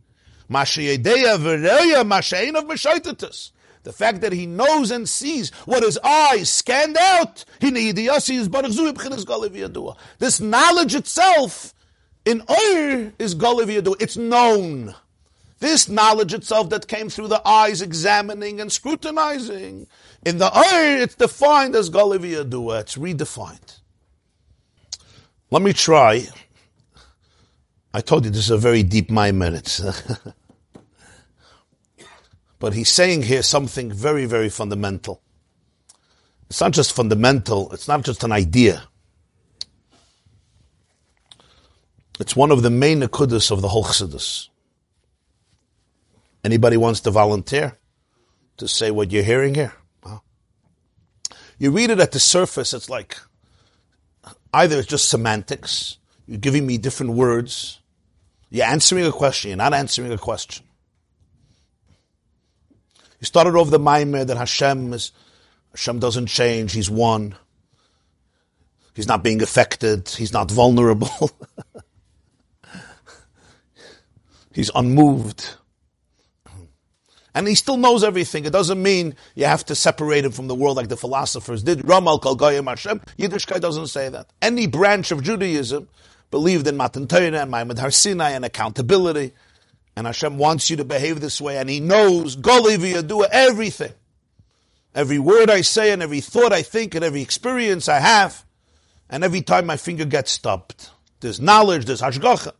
[3.88, 7.46] the fact that he knows and sees what his eyes scanned out.
[10.18, 11.74] This knowledge itself
[12.26, 13.96] in Oir is Goli V'yadua.
[13.98, 14.94] It's known.
[15.60, 19.86] This knowledge itself that came through the eyes examining and scrutinizing.
[20.26, 22.82] In the Oir, it's defined as Goli V'yadua.
[22.82, 23.80] It's redefined.
[25.50, 26.26] Let me try.
[27.94, 29.80] I told you this is a very deep mind minute.
[32.58, 35.22] but he's saying here something very, very fundamental.
[36.50, 38.84] It's not just fundamental, it's not just an idea.
[42.20, 43.86] It's one of the main akudas of the whole.
[46.44, 47.78] Anybody wants to volunteer
[48.56, 49.72] to say what you're hearing here?
[51.58, 53.18] You read it at the surface, it's like
[54.54, 57.80] either it's just semantics, you're giving me different words,
[58.50, 60.67] you're answering a question, you're not answering a question.
[63.20, 65.12] You started off the Maimer that Hashem is,
[65.72, 67.34] Hashem doesn't change, He's one.
[68.94, 71.30] He's not being affected, He's not vulnerable.
[74.52, 75.54] he's unmoved.
[77.34, 78.44] And he still knows everything.
[78.46, 81.86] It doesn't mean you have to separate him from the world like the philosophers did.
[81.86, 83.00] Ramal Kal Goyim Hashem.
[83.16, 84.32] Yiddishkeit doesn't say that.
[84.42, 85.88] Any branch of Judaism
[86.32, 89.34] believed in Matan Torah and Maimad Har Sinai and accountability.
[89.98, 93.92] And Hashem wants you to behave this way, and He knows, do everything.
[94.94, 98.44] Every word I say, and every thought I think, and every experience I have,
[99.10, 100.90] and every time my finger gets stopped.
[101.18, 102.52] There's knowledge, there's hashgacha.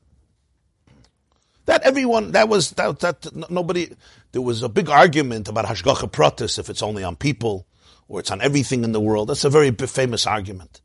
[1.66, 3.93] That everyone, that was, that, that, nobody,
[4.32, 7.68] there was a big argument about Hashgacha Pratis, if it's only on people,
[8.09, 9.28] or it's on everything in the world.
[9.28, 10.80] That's a very famous argument.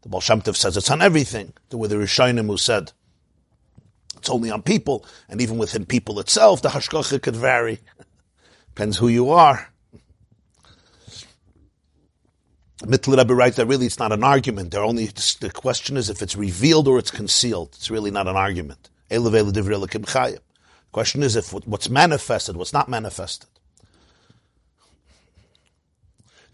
[0.00, 1.52] The Baal Shem Tov says it's on everything.
[1.68, 2.92] There were the Rishonim who said
[4.18, 7.80] it's only on people, and even within people itself, the Hashgacha could vary.
[8.74, 9.68] Depends who you are.
[12.82, 14.70] Mittler Rebbe writes that really it's not an argument.
[14.70, 17.70] They're only, the question is if it's revealed or it's concealed.
[17.74, 18.88] It's really not an argument.
[20.92, 23.48] Question is if what's manifested, what's not manifested.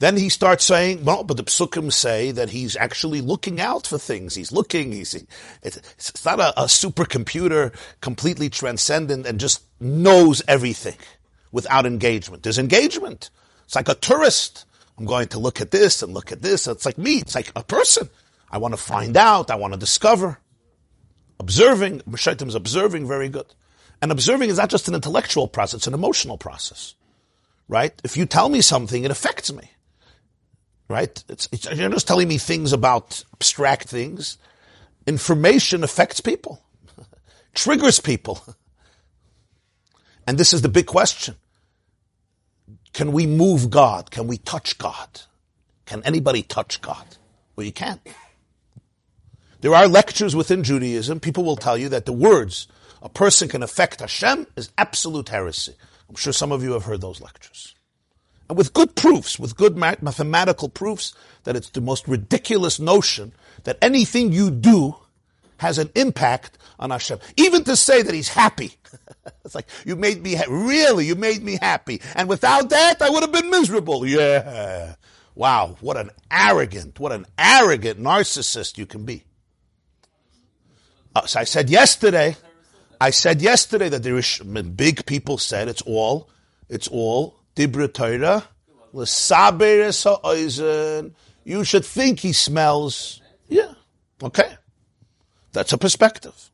[0.00, 3.98] Then he starts saying, well, but the psukim say that he's actually looking out for
[3.98, 4.34] things.
[4.34, 4.92] He's looking.
[4.92, 5.14] He's
[5.62, 10.96] it's, it's not a, a supercomputer completely transcendent and just knows everything
[11.52, 12.42] without engagement.
[12.42, 13.30] There's engagement.
[13.64, 14.66] It's like a tourist.
[14.98, 16.66] I'm going to look at this and look at this.
[16.66, 17.18] It's like me.
[17.18, 18.10] It's like a person.
[18.50, 19.50] I want to find out.
[19.50, 20.38] I want to discover.
[21.40, 23.46] Observing, Meshaitim is observing very good.
[24.02, 26.94] And observing is not just an intellectual process, it's an emotional process.
[27.68, 27.98] Right?
[28.04, 29.70] If you tell me something, it affects me.
[30.88, 31.24] Right?
[31.28, 34.38] It's, it's, you're just telling me things about abstract things.
[35.06, 36.62] Information affects people,
[37.54, 38.42] triggers people.
[40.26, 41.36] And this is the big question.
[42.94, 44.10] Can we move God?
[44.10, 45.20] Can we touch God?
[45.84, 47.04] Can anybody touch God?
[47.54, 48.00] Well, you can't.
[49.60, 51.20] There are lectures within Judaism.
[51.20, 52.68] People will tell you that the words
[53.02, 55.74] a person can affect Hashem is absolute heresy.
[56.08, 57.73] I'm sure some of you have heard those lectures.
[58.48, 61.14] And with good proofs, with good mathematical proofs,
[61.44, 63.32] that it's the most ridiculous notion
[63.64, 64.96] that anything you do
[65.58, 67.18] has an impact on Hashem.
[67.36, 68.74] Even to say that He's happy.
[69.44, 72.02] it's like, you made me, ha- really, you made me happy.
[72.14, 74.06] And without that, I would have been miserable.
[74.06, 74.96] Yeah.
[75.34, 79.24] Wow, what an arrogant, what an arrogant narcissist you can be.
[81.14, 82.36] Uh, so I said yesterday,
[83.00, 86.30] I said yesterday that there is big people said it's all,
[86.68, 88.44] it's all dibra Torah,
[91.44, 93.20] You should think he smells.
[93.48, 93.74] Yeah,
[94.22, 94.56] okay,
[95.52, 96.50] that's a perspective.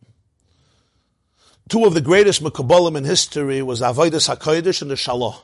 [1.69, 5.37] Two of the greatest mekabolim in history was Avodas Hakodesh and the Shalah.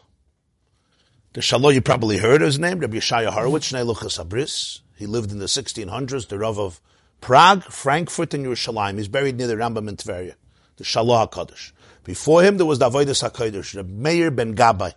[1.35, 4.81] The Shalah you probably heard his name, Rabbi Yeshaya Horowitz, Shnei Luchas Abris.
[4.97, 6.81] He lived in the 1600s, the Rav of
[7.21, 8.99] Prague, Frankfurt, and Yerushalayim.
[8.99, 10.35] He's buried near the Rambam in Tveria,
[10.79, 11.71] the Shalah HaKadosh.
[12.03, 14.95] Before him, there was the Avodah HaKadosh, the Meir ben Gabbai.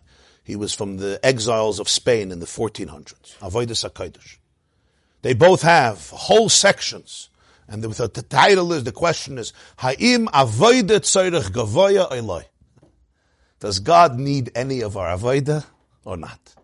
[0.49, 3.37] He was from the exiles of Spain in the 1400s.
[3.37, 4.37] Avodah HaKadosh.
[5.21, 7.29] They both have whole sections.
[7.67, 12.45] And the, the title is, the question is, Ha'im Avodah Tzorech Gavoya Eloi.
[13.59, 15.65] Does God need any of our Avodah
[16.03, 16.55] or not?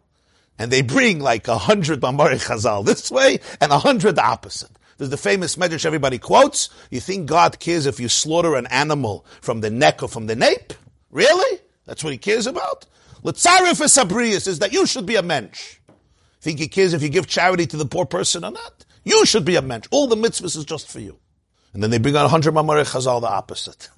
[0.58, 4.72] And they bring like a hundred Mamari Chazal this way and a hundred the opposite.
[4.98, 6.70] There's the famous medrash everybody quotes.
[6.90, 10.36] You think God cares if you slaughter an animal from the neck or from the
[10.36, 10.74] nape?
[11.12, 11.60] Really?
[11.86, 12.88] That's what he cares about?
[13.24, 15.78] L'tzarif sabrius is that you should be a mensch.
[16.42, 18.86] Think he cares if you give charity to the poor person or not?
[19.04, 19.88] You should be a mensch.
[19.92, 21.18] All the mitzvahs is just for you.
[21.74, 23.90] And then they bring out 100 mamare chazal, the opposite.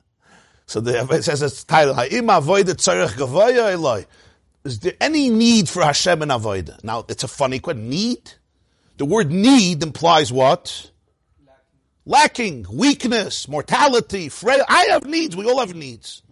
[0.66, 4.06] so the, it says it's titled, Ha'im avoidet tzarech gavoya eloi.
[4.64, 6.82] Is there any need for Hashem and avodah?
[6.82, 7.88] Now, it's a funny question.
[7.90, 8.32] Need?
[8.96, 10.90] The word need implies what?
[12.06, 12.64] Lacking.
[12.64, 14.64] Lacking, weakness, mortality, frail.
[14.68, 15.36] I have needs.
[15.36, 16.22] We all have needs.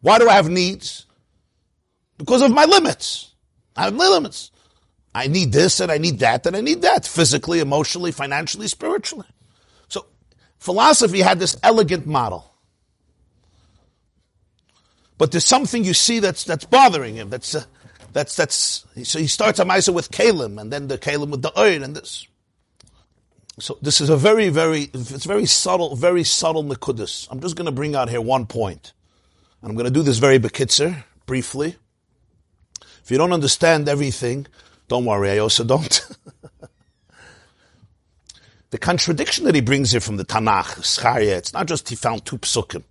[0.00, 1.06] Why do I have needs?
[2.22, 3.32] Because of my limits.
[3.76, 4.52] I have my limits.
[5.12, 9.26] I need this and I need that and I need that physically, emotionally, financially, spiritually.
[9.88, 10.06] So
[10.58, 12.48] philosophy had this elegant model.
[15.18, 17.28] But there's something you see that's, that's bothering him.
[17.28, 17.64] That's, uh,
[18.12, 21.58] that's, that's, so he starts a Maisa with Kalim, and then the Kalim with the
[21.58, 22.26] Oir, and this.
[23.58, 27.28] So this is a very, very, it's very subtle, very subtle Nikudis.
[27.30, 28.92] I'm just going to bring out here one point.
[29.60, 31.76] And I'm going to do this very bekitzer, briefly.
[33.02, 34.46] If you don't understand everything,
[34.88, 36.06] don't worry, I also don't.
[38.70, 42.24] the contradiction that he brings here from the Tanakh, Scharia, it's not just he found
[42.24, 42.84] two psukim.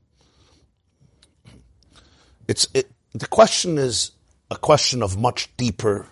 [2.47, 4.11] It's, it, the question is,
[4.49, 6.07] a question of much deeper,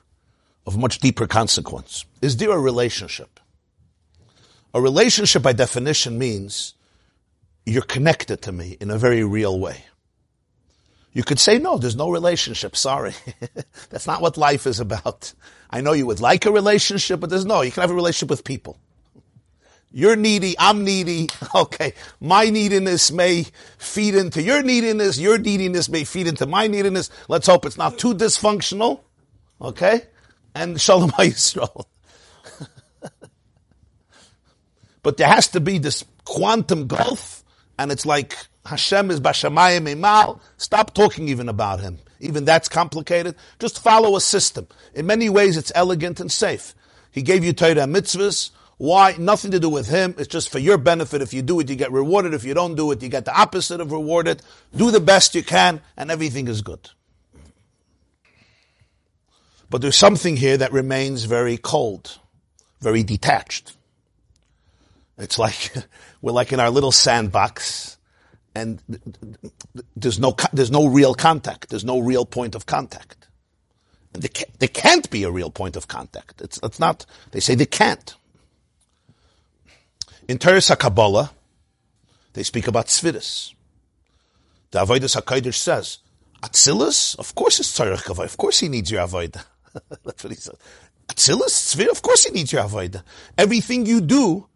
[0.66, 2.06] of much deeper consequence.
[2.22, 3.39] Is there a relationship?
[4.74, 6.76] A relationship by definition means
[7.66, 9.84] you're connected to me in a very real way.
[11.12, 12.76] You could say, no, there's no relationship.
[12.76, 13.14] Sorry.
[13.89, 15.34] That's not what life is about.
[15.70, 18.30] I know you would like a relationship, but there's no, you can have a relationship
[18.30, 18.78] with people.
[19.91, 21.30] You're needy, I'm needy.
[21.55, 23.47] Okay, my neediness may
[23.80, 27.10] feed into your neediness, your neediness may feed into my neediness.
[27.28, 29.01] Let's hope it's not too dysfunctional.
[29.60, 30.03] Okay?
[30.53, 31.86] And Shalom Yisrael.
[35.01, 37.43] but there has to be this quantum gulf,
[37.80, 38.36] and it's like
[38.70, 40.40] Hashem is Bashamayim Imal.
[40.58, 41.98] Stop talking even about him.
[42.20, 43.36] Even that's complicated.
[43.58, 44.68] Just follow a system.
[44.94, 46.76] In many ways, it's elegant and safe.
[47.12, 48.52] He gave you Torah mitzvahs.
[48.78, 49.16] Why?
[49.18, 50.14] Nothing to do with him.
[50.18, 51.22] It's just for your benefit.
[51.22, 52.34] If you do it, you get rewarded.
[52.34, 54.42] If you don't do it, you get the opposite of rewarded.
[54.76, 56.92] Do the best you can, and everything is good.
[59.70, 62.20] But there's something here that remains very cold,
[62.82, 63.76] very detached.
[65.18, 65.74] It's like
[66.22, 67.98] we're like in our little sandbox,
[68.56, 68.82] and
[69.95, 71.70] there's no there's no real contact.
[71.70, 73.28] There's no real point of contact.
[74.14, 76.41] There, there can't be a real point of contact.
[76.41, 77.06] It's, it's not.
[77.32, 78.16] They say they can't.
[80.28, 81.32] In Teres HaKabbalah,
[82.34, 83.54] they speak about Tzvidus.
[84.72, 86.00] The Avodah HaKadosh says,
[86.41, 87.18] Atzilus?
[87.18, 88.26] Of course it's Tzarech Kavai.
[88.26, 89.43] Of course he needs your Avodah.
[90.04, 90.56] That's what he says.
[91.08, 91.76] Atzilus?
[91.76, 91.89] Tzvidus?
[91.89, 93.04] Of course he needs your Avodah.
[93.38, 94.47] Everything you do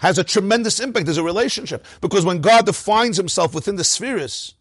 [0.00, 1.08] has a tremendous impact.
[1.08, 1.86] as a relationship.
[2.00, 4.54] Because when God defines himself within the spheres,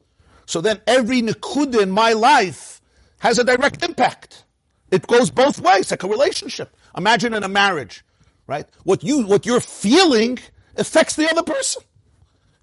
[0.45, 2.81] so then every Nikuda in my life
[3.19, 4.45] has a direct impact.
[4.91, 6.75] It goes both ways, like a relationship.
[6.95, 8.03] Imagine in a marriage
[8.49, 8.65] right?
[8.83, 10.39] What you, what you're feeling
[10.75, 11.83] affects the other person.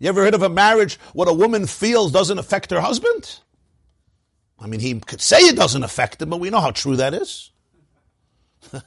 [0.00, 3.38] You ever heard of a marriage, what a woman feels doesn't affect her husband?
[4.58, 7.14] I mean, he could say it doesn't affect him, but we know how true that
[7.14, 7.52] is.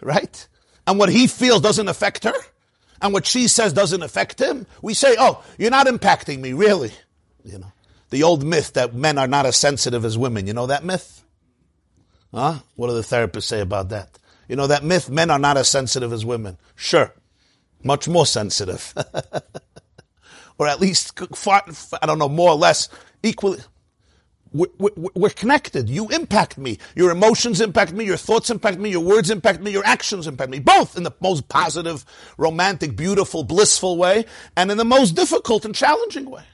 [0.00, 0.48] right?
[0.86, 2.34] And what he feels doesn't affect her?
[3.00, 6.92] and what she says doesn't affect him, we say, oh, you're not impacting me, really.
[7.44, 7.72] You know,
[8.10, 10.46] the old myth that men are not as sensitive as women.
[10.46, 11.22] You know that myth?
[12.32, 12.60] Huh?
[12.74, 14.18] What do the therapists say about that?
[14.48, 16.56] You know that myth, men are not as sensitive as women.
[16.74, 17.12] Sure.
[17.82, 18.94] Much more sensitive.
[20.58, 21.62] or at least, far,
[22.00, 22.88] I don't know, more or less
[23.22, 23.58] equally.
[24.56, 25.88] We're, connected.
[25.88, 26.78] You impact me.
[26.94, 28.04] Your emotions impact me.
[28.04, 28.90] Your thoughts impact me.
[28.90, 29.70] Your words impact me.
[29.70, 30.58] Your actions impact me.
[30.58, 32.04] Both in the most positive,
[32.38, 34.24] romantic, beautiful, blissful way,
[34.56, 36.44] and in the most difficult and challenging way.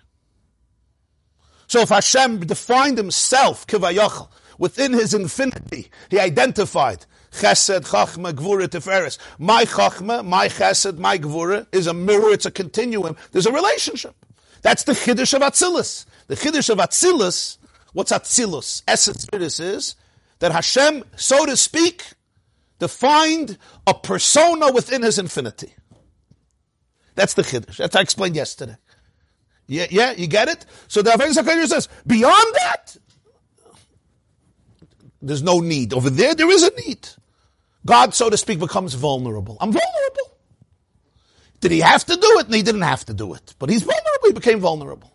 [1.66, 4.28] So if Hashem defined himself, kivayachal,
[4.58, 9.18] within his infinity, he identified chesed, chachma, gvura, tiferes.
[9.38, 13.16] My chachma, my chesed, my gvura is a mirror, it's a continuum.
[13.32, 14.14] There's a relationship.
[14.62, 16.06] That's the chiddush of Atzilus.
[16.28, 17.58] The chiddush of Atzilus,
[17.92, 18.82] what's Atzilus?
[18.86, 19.96] Essence this is
[20.38, 22.04] that Hashem, so to speak,
[22.78, 25.74] defined a persona within his infinity.
[27.14, 27.76] That's the chiddush.
[27.76, 28.76] That's I explained yesterday.
[29.66, 30.66] Yeah, yeah, you get it?
[30.88, 32.96] So the Aved says, beyond that,
[35.20, 35.94] there's no need.
[35.94, 37.08] Over there, there is a need.
[37.86, 39.56] God, so to speak, becomes vulnerable.
[39.60, 40.36] I'm vulnerable.
[41.60, 42.48] Did he have to do it?
[42.48, 43.54] No, he didn't have to do it.
[43.58, 44.26] But he's vulnerable.
[44.26, 45.11] He became vulnerable.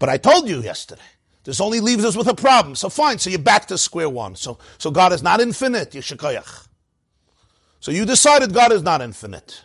[0.00, 1.02] But I told you yesterday,
[1.44, 2.74] this only leaves us with a problem.
[2.74, 4.34] So fine, so you're back to square one.
[4.34, 6.66] So, so God is not infinite, Yeshikoyach.
[7.78, 9.62] So you decided God is not infinite.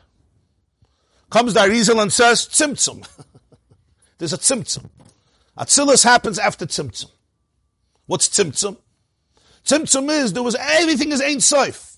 [1.29, 3.07] Comes the Arizal and says, Tzimtzum.
[4.17, 4.89] There's a Tzimtzum.
[5.57, 7.09] Atzilus happens after Tzimtzum.
[8.05, 8.77] What's Tzimtzum?
[9.65, 11.97] Tzimtzum is there was everything is Ein Sof.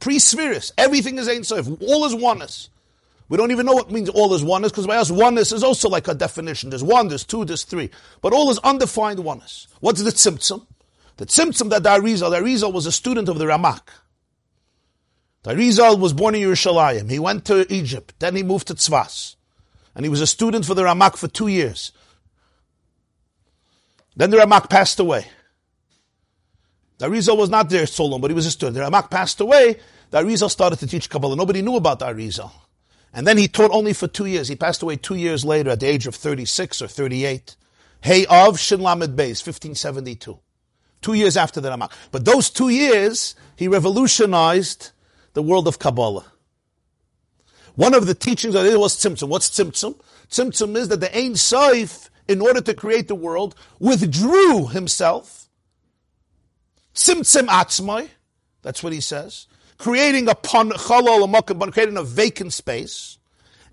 [0.00, 0.70] Pre-spheris.
[0.76, 1.66] Everything is Ein Sof.
[1.80, 2.68] All is oneness.
[3.28, 5.88] We don't even know what means all is oneness, because by us oneness is also
[5.88, 6.70] like a definition.
[6.70, 7.90] There's one, there's two, there's three.
[8.20, 9.66] But all is undefined oneness.
[9.80, 10.66] What's the tzimtzum?
[11.16, 13.80] The tzimtzum that the Arizal, the Arizal was a student of the Ramak.
[15.44, 17.10] The Arizal was born in Yerushalayim.
[17.10, 18.14] He went to Egypt.
[18.18, 19.36] Then he moved to Tzvas.
[19.94, 21.92] And he was a student for the Ramak for two years.
[24.16, 25.26] Then the Ramak passed away.
[26.98, 28.76] The Arizal was not there so long, but he was a student.
[28.76, 29.78] The Ramak passed away.
[30.10, 31.36] The Arizal started to teach Kabbalah.
[31.36, 32.50] Nobody knew about the Arizal.
[33.14, 34.48] And then he taught only for two years.
[34.48, 37.54] He passed away two years later at the age of 36 or 38.
[38.00, 40.38] Hey of Shin Lamed Beis, 1572.
[41.00, 41.92] Two years after the Ramak.
[42.10, 44.90] But those two years, he revolutionized
[45.32, 46.26] the world of Kabbalah.
[47.76, 49.28] One of the teachings of it was Tzimtzum.
[49.28, 50.00] What's Tzimtzum?
[50.28, 55.48] Tzimtzum is that the Ein Sof, in order to create the world, withdrew himself.
[56.94, 58.08] Tzimtzum Atzmai,
[58.62, 59.46] that's what he says
[59.78, 63.18] creating a pon chalol creating a vacant space,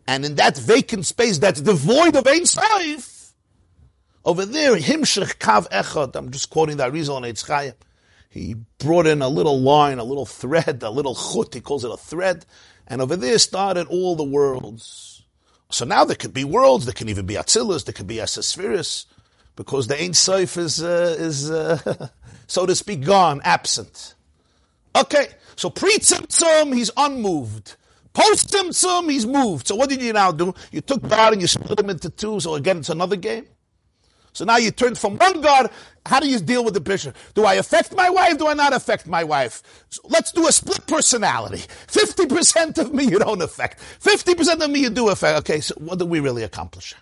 [0.07, 3.33] and in that vacant space that's devoid of Ein Sof,
[4.23, 6.15] over there, himshich kav echad.
[6.15, 7.73] I'm just quoting the Arizal on Eitzchayim.
[8.29, 11.53] He brought in a little line, a little thread, a little chut.
[11.53, 12.45] He calls it a thread,
[12.87, 15.23] and over there started all the worlds.
[15.69, 16.85] So now there could be worlds.
[16.85, 17.85] There can even be Atzilus.
[17.85, 19.05] There could be Esesphiris,
[19.55, 22.09] because the Ein Sof is uh, is uh,
[22.47, 24.15] so to speak gone, absent.
[24.95, 27.75] Okay, so pre-tzimtzum, he's unmoved.
[28.13, 29.67] Post-tzimtzum, he's moved.
[29.67, 30.53] So what did you now do?
[30.71, 33.45] You took God and you split him into two, so again, it's another game.
[34.33, 35.69] So now you turn from one God.
[36.05, 37.15] How do you deal with the bishop?
[37.35, 38.37] Do I affect my wife?
[38.37, 39.61] Do I not affect my wife?
[39.89, 41.63] So let's do a split personality.
[41.87, 43.79] 50% of me you don't affect.
[44.01, 45.39] 50% of me you do affect.
[45.39, 46.95] Okay, so what do we really accomplish?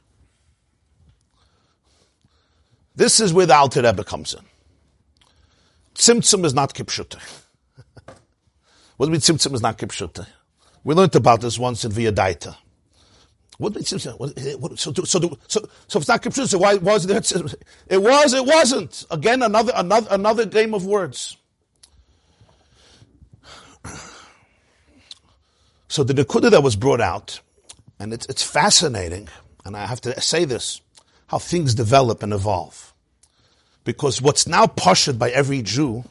[2.95, 4.41] This is where the Alter Rebbe comes in.
[5.95, 7.21] Tzimtzum is not kipshutah.
[8.99, 10.27] What do we tzimtzum is not kipshuta?
[10.83, 12.53] We learned about this once in Via Daita.
[13.57, 14.19] What do we tzimtzum?
[14.19, 17.21] What, eh, what, so, so, so, so, if it's not kipshuta, why was there?
[17.87, 19.05] It was, it wasn't.
[19.09, 21.37] Again, another, another, another game of words.
[25.87, 27.39] So the Nakuda that was brought out,
[28.01, 29.29] and it's, it's fascinating,
[29.63, 30.81] and I have to say this,
[31.27, 32.93] how things develop and evolve.
[33.85, 36.03] Because what's now pushed by every Jew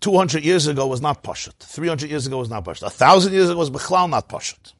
[0.00, 1.54] 200 years ago was not Pashut.
[1.58, 2.82] 300 years ago was not Pashut.
[2.82, 4.72] A thousand years ago was Bechlal not Pashut.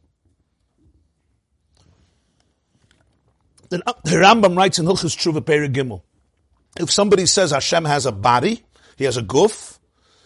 [3.73, 5.41] Uh, the Rambam writes in Hilchus Tshuva
[5.73, 6.03] Gimel,
[6.79, 8.65] if somebody says Hashem has a body,
[8.97, 9.79] he has a guf,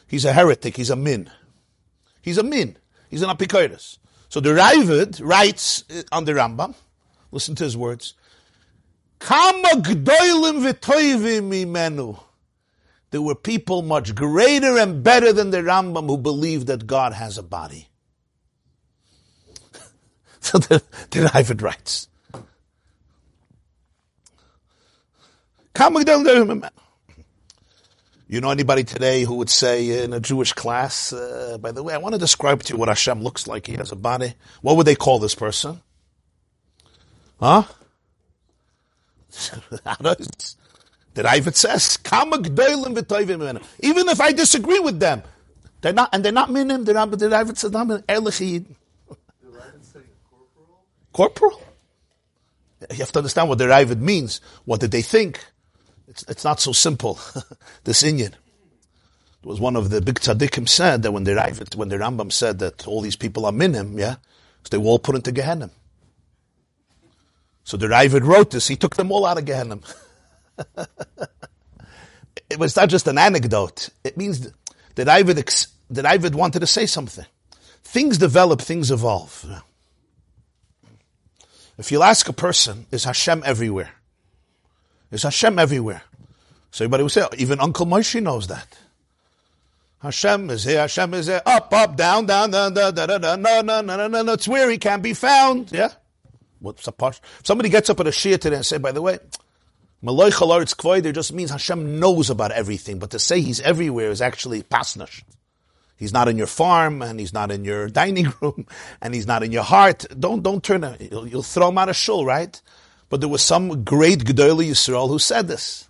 [0.07, 1.31] he's a heretic, he's a min.
[2.23, 2.77] He's a min.
[3.11, 3.99] He's an apikoides.
[4.29, 6.75] So the Ravid writes uh, on the Rambam,
[7.33, 8.15] listen to his words,
[9.19, 12.19] Kama gdoilim v'toivim imenu
[13.15, 17.39] there were people much greater and better than the Rambam who believed that God has
[17.39, 17.89] a body.
[20.41, 22.09] so the, the Ravid writes.
[28.27, 31.95] You know anybody today who would say in a Jewish class, uh, by the way,
[31.95, 33.69] I want to describe to you what Hashem looks like.
[33.69, 34.35] He has a body.
[34.61, 35.81] What would they call this person?
[37.39, 37.63] Huh?
[41.15, 41.99] the Ravid says,
[43.81, 45.23] even if I disagree with them,
[45.81, 48.77] they're not, and they're not minim, they're not, the Ravid says, minim,
[51.13, 51.63] corporal?
[52.91, 54.41] You have to understand what the Ravid means.
[54.65, 55.43] What did they think?
[56.09, 57.19] It's, it's not so simple,
[57.85, 58.35] this Inyan.
[59.45, 62.33] It was one of the big tzaddikim said that when the Ravid, when the Rambam
[62.33, 64.17] said that all these people are minim, yeah,
[64.65, 65.71] so they were all put into Gehenna.
[67.63, 69.79] So the Ravid wrote this, he took them all out of Gehenna.
[72.51, 73.91] It was not just an anecdote.
[74.03, 74.41] It means
[74.95, 77.27] that Ravid, that Ravid wanted to say something.
[77.83, 79.45] Things develop, things evolve.
[81.79, 83.91] If you'll ask a person, is Hashem everywhere?
[85.11, 86.03] Is Hashem everywhere?
[86.71, 88.79] So everybody will say, even Uncle Moshe knows that.
[90.03, 93.61] Hashem is here, Hashem is here, up, up, down, down, down, down, down, down, no,
[93.63, 95.73] no, no, no, no, it's where he can be found.
[95.73, 95.91] Yeah?
[96.61, 97.21] What's the part?
[97.43, 99.19] Somebody gets up at a Shia today and say, by the way,
[100.05, 104.21] Malay Chalaritz Kvoider just means Hashem knows about everything, but to say he's everywhere is
[104.21, 105.23] actually pasnash.
[105.97, 108.67] He's not in your farm, and he's not in your dining room,
[109.01, 110.05] and he's not in your heart.
[110.21, 110.85] Don't don't turn.
[110.85, 112.61] A, you'll, you'll throw him out of shul, right?
[113.09, 115.89] But there was some great Gedolei Yisrael who said this.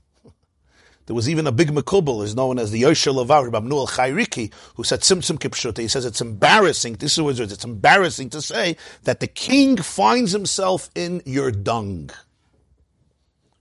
[1.06, 4.84] There was even a big Makubal, is known as the Yosher Levav, Abnul Chayriki, who
[4.84, 5.78] said Tzimtzum Kipshuta.
[5.78, 10.30] He says it's embarrassing, this is what it's embarrassing to say that the king finds
[10.30, 12.10] himself in your dung.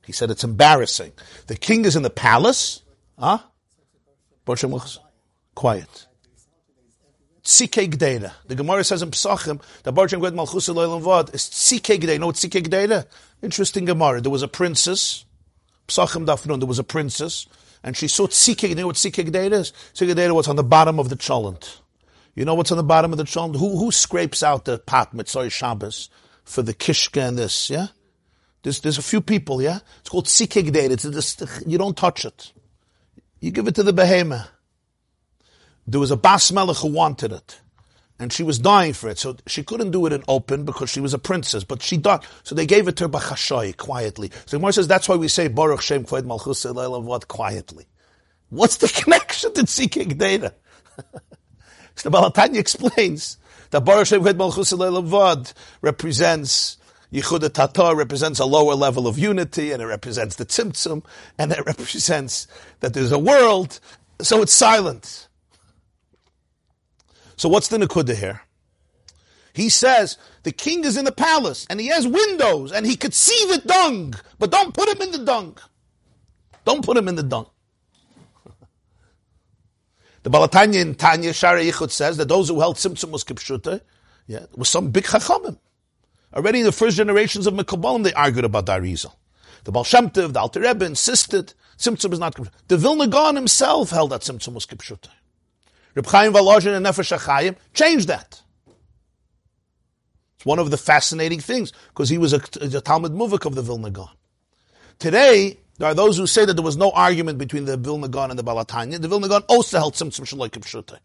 [0.05, 1.13] He said it's embarrassing.
[1.47, 2.81] The king is in the palace.
[3.17, 3.39] Huh?
[5.55, 6.07] Quiet.
[7.43, 8.31] Tzike.
[8.47, 12.13] The Gemara says in Psachim that Bar Gwed Malchus Vod is Tzike Gdeira.
[12.13, 13.05] You know Tzike Gdeira?
[13.41, 14.21] Interesting Gemara.
[14.21, 15.25] There was a princess,
[15.87, 17.47] Psachim Dafnun, there was a princess,
[17.83, 19.73] and she saw Tzike You know what Tzike is?
[19.93, 21.79] Tzike was on the bottom of the cholent.
[22.35, 23.57] You know what's on the bottom of the cholent?
[23.57, 26.09] Who, who scrapes out the pot, Mitzvah Shabbos,
[26.45, 27.87] for the kishka and this, yeah?
[28.63, 29.79] There's, there's a few people, yeah?
[29.99, 30.91] It's called Tzike Gdeira.
[30.91, 32.51] It's just, you don't touch it.
[33.39, 34.49] You give it to the behemoth
[35.85, 37.59] there was a Bas Melech who wanted it.
[38.19, 41.01] And she was dying for it, so she couldn't do it in open because she
[41.01, 42.21] was a princess, but she died.
[42.43, 44.31] So they gave it to her b'chashoy, quietly.
[44.45, 47.85] So Gemara says that's why we say Baruch Shem Kved Malchus what quietly.
[48.49, 50.53] What's the connection to seeking data?
[51.95, 53.37] so the Baal HaTanya explains
[53.71, 56.77] that Baruch Shem Kved Malchus represents
[57.13, 61.05] Yichud Tatar represents a lower level of unity, and it represents the Tzimtzum,
[61.37, 62.47] and it represents
[62.79, 63.79] that there's a world,
[64.21, 65.27] so it's silent.
[67.37, 68.41] So what's the Nakuda here?
[69.53, 73.13] He says the king is in the palace and he has windows and he could
[73.13, 75.57] see the dung, but don't put him in the dung.
[76.65, 77.45] Don't put him in the dung.
[80.23, 83.81] the Baal HaTanya in Tanya Shara Yichud says that those who held Tzimtzum was Kipshuta,
[84.25, 85.57] yeah, was some big chachamim.
[86.33, 89.11] Already in the first generations of Mekabalim, they argued about the.
[89.63, 92.51] The Baal Shem Tov, the Alter Rebbe insisted Tzimtzum is not Kipshuta.
[92.67, 95.09] The Vilna Gaon himself held that Tzimtzum was Kipshuta.
[95.95, 98.41] Reb Chaim Volozhin and Nefesh HaChaim changed that.
[100.35, 103.61] It's one of the fascinating things, because he was a, a Talmud Muvik of the
[103.61, 104.09] Vilna Gaon.
[104.99, 108.29] Today, there are those who say that there was no argument between the Vilna Gaon
[108.29, 108.99] and the Baal HaTanya.
[108.99, 110.99] The Vilna Gaon also held Tzimtzum Shaloi Kipshutay.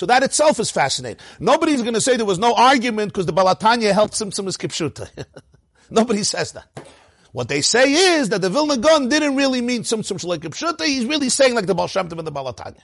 [0.00, 1.20] So that itself is fascinating.
[1.40, 4.56] Nobody's going to say there was no argument because the Baal HaTanya held Tzimtzum as
[4.56, 5.10] Kipshuta.
[5.90, 6.64] Nobody says that.
[7.32, 10.86] What they say is that the Vilna Gaon didn't really mean Tzimtzum Shaloi Kipshuta.
[10.86, 12.80] He's really saying like the Baal Shem and the Baal HaTanya.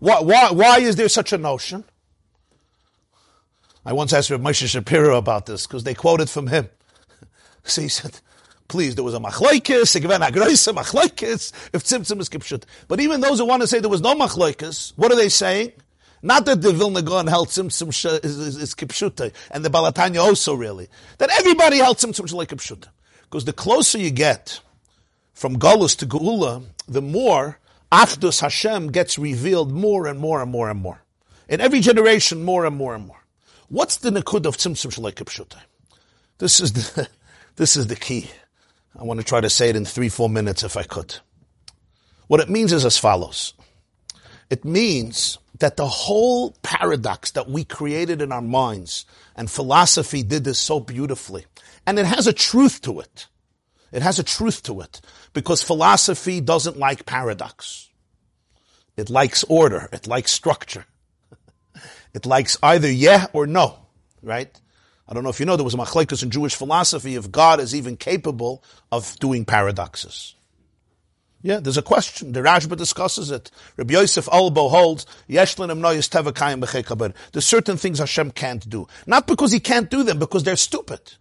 [0.00, 1.82] Why, why, why is there such a notion?
[3.86, 6.68] I once asked Rav Moshe Shapiro about this because they quoted from him.
[7.64, 8.20] So he said,
[8.68, 12.64] please, there was a machlaikis, a given agroisa machlaikis, if tzimtzum is kipshut.
[12.86, 15.72] But even those who want to say there was no machlaikis, what are they saying?
[16.22, 17.88] Not that the Vilna Gaon held tzimtzum
[18.24, 20.88] is, is, is kipshuta, and the Baal HaTanya also really.
[21.18, 22.88] That everybody held tzimtzum like kipshuta.
[23.22, 24.60] Because the closer you get
[25.34, 27.58] from Galus to Geula, the more
[27.92, 31.02] Achdus Hashem gets revealed more and more and more and more.
[31.48, 33.24] In every generation, more and more and more.
[33.68, 35.60] What's the Nakud of Tzimtzum Shalai Kipshutai?
[36.38, 37.08] This is the,
[37.56, 38.30] this is the key.
[38.98, 41.16] I want to try to say it in three, four minutes if I could.
[42.26, 43.54] What it means is as follows.
[44.50, 49.04] It means that the whole paradox that we created in our minds,
[49.36, 51.46] and philosophy did this so beautifully,
[51.86, 53.26] and it has a truth to it.
[53.90, 55.00] It has a truth to it
[55.32, 57.88] because philosophy doesn't like paradox.
[58.96, 59.88] It likes order.
[59.92, 60.84] It likes structure.
[62.14, 63.78] it likes either yeah or no,
[64.22, 64.60] right?
[65.08, 67.60] I don't know if you know, there was a machlekes in Jewish philosophy if God
[67.60, 70.34] is even capable of doing paradoxes.
[71.40, 72.32] Yeah, there's a question.
[72.32, 73.50] The Rashba discusses it.
[73.76, 75.06] Rabbi Yosef Albo holds.
[75.28, 75.50] There's
[77.46, 78.88] certain things Hashem can't do.
[79.06, 81.14] Not because he can't do them, because they're stupid.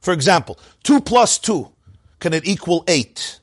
[0.00, 1.72] For example, two plus two,
[2.20, 3.40] can it equal eight?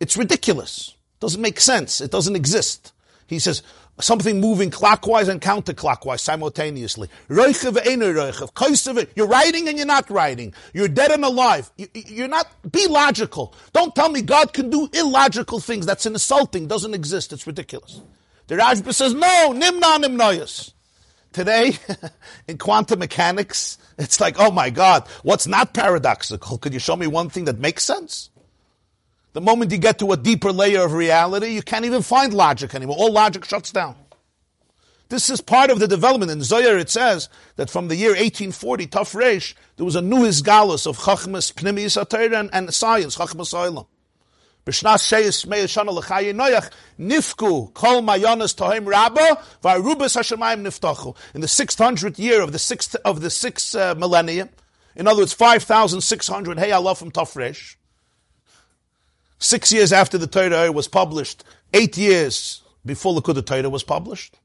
[0.00, 0.88] It's ridiculous.
[0.88, 2.00] It Doesn't make sense.
[2.00, 2.92] It doesn't exist.
[3.26, 3.62] He says,
[4.02, 7.08] something moving clockwise and counterclockwise simultaneously.
[7.28, 10.54] You're writing and you're not writing.
[10.74, 11.70] You're dead and alive.
[11.76, 13.54] You're not, be logical.
[13.72, 15.86] Don't tell me God can do illogical things.
[15.86, 16.66] That's an insulting.
[16.66, 17.32] Doesn't exist.
[17.32, 18.00] It's ridiculous.
[18.48, 20.72] The Rashba says, no, nimna nimnoyas.
[21.32, 21.78] Today,
[22.48, 26.58] in quantum mechanics, it's like, oh my God, what's not paradoxical?
[26.58, 28.28] Could you show me one thing that makes sense?
[29.32, 32.74] The moment you get to a deeper layer of reality, you can't even find logic
[32.74, 32.96] anymore.
[32.98, 33.96] All logic shuts down.
[35.08, 36.30] This is part of the development.
[36.30, 40.24] In Zohar it says that from the year 1840, Taf Reish, there was a new
[40.24, 41.98] Isgalus of Chachmas, Pnimis
[42.34, 43.86] and, and science, Chachmas Oilam.
[44.64, 51.16] B'shnas sheyes mei shana l'chayi noyach, nifku kol mayonas tohim rabba, v'arubas hashemayim niftachu.
[51.34, 54.50] In the 600th year of the sixth, of the sixth uh, millennium,
[54.94, 57.76] in other words, 5,600, hey Allah from Taf Reish,
[59.42, 61.42] Six years after the Torah was published,
[61.74, 64.38] eight years before the Kudah Torah was published.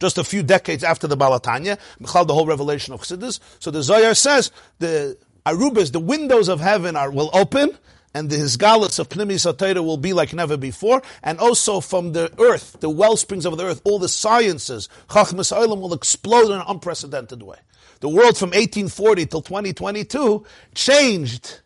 [0.00, 3.38] Just a few decades after the Baal HaTanya, the whole revelation of Chassidus.
[3.60, 4.50] So the Zohar says
[4.80, 7.78] the Arubas, the windows of heaven are will open,
[8.14, 12.32] and the Hisgalas of Pnimi Satira will be like never before, and also from the
[12.40, 16.56] earth, the well springs of the earth, all the sciences, Chachmas Olam will explode in
[16.60, 17.58] an unprecedented way.
[18.00, 20.44] The world from 1840 till 2022
[20.74, 21.60] changed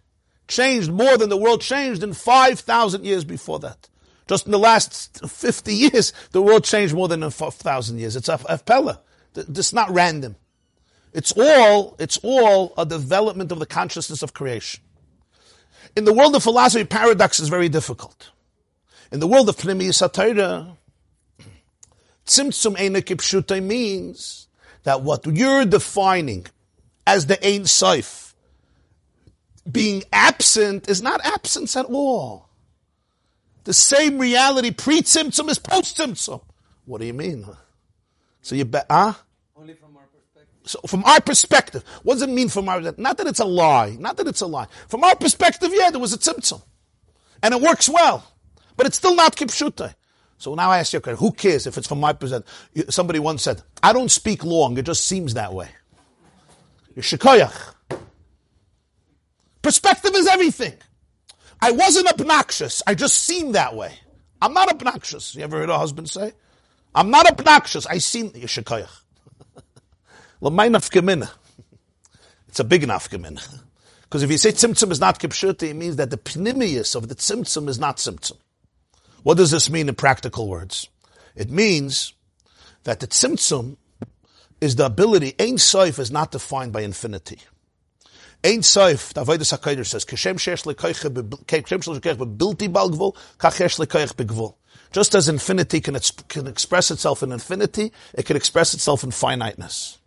[0.49, 3.89] changed more than the world changed in 5,000 years before that.
[4.27, 8.17] Just in the last 50 years, the world changed more than a 1,000 years.
[8.17, 9.01] It's a, a pella.
[9.35, 10.37] It's not random.
[11.15, 14.83] It's all, it's all a development of the consciousness of creation.
[15.97, 18.31] In the world of philosophy, paradox is very difficult.
[19.11, 20.77] In the world of Pnimi Satira,
[22.27, 24.49] Tzimtzum Einakipshutai means
[24.83, 26.47] that what you're defining
[27.07, 28.28] as the Ein Seif,
[29.71, 32.49] being absent is not absence at all.
[33.65, 36.41] The same reality pre-tzimtzum is post-tzimtzum.
[36.87, 37.47] What do you mean?
[38.41, 39.13] So you bet, huh?
[39.57, 40.55] Only from our perspective.
[40.65, 43.97] So from our perspective, what does it mean from our, not that it's a lie,
[43.99, 44.69] not that it's a lie.
[44.89, 46.63] From our perspective, yeah, there was a tzimtzum.
[47.43, 48.25] And it works well.
[48.77, 49.95] But it's still not kipshuta.
[50.39, 52.51] So now I ask you, okay, who cares if it's from my perspective?
[52.89, 55.69] Somebody once said, I don't speak long, it just seems that way.
[56.95, 57.75] You're shikoyach.
[59.69, 60.73] Perspective is everything.
[61.61, 62.83] I wasn't obnoxious.
[62.87, 63.93] I just seemed that way.
[64.41, 65.35] I'm not obnoxious.
[65.35, 66.33] You ever heard a husband say?
[66.95, 67.85] I'm not obnoxious.
[67.85, 68.89] I seem yeshakayach.
[70.41, 71.31] L'may nafkamina.
[72.49, 73.47] It's a big nafkamina.
[74.05, 77.15] Because if you say tzimtzum is not kipshuti, it means that the pnimius of the
[77.15, 78.39] tzimtzum is not tzimtzum.
[79.23, 80.89] What does this mean in practical words?
[81.37, 82.15] It means
[82.85, 83.77] that the tzimtzum
[84.63, 87.41] is the ability, ein soif is not defined by infinity.
[88.45, 91.03] Ein Soif, the Avodah HaKodesh says, Kashem shesh lekoich
[91.47, 94.55] kashem shesh lekoich bebilti bal gvul, kach shesh lekoich begvul.
[94.93, 99.99] Just as infinity can, can express itself in infinity, it can express itself in finiteness.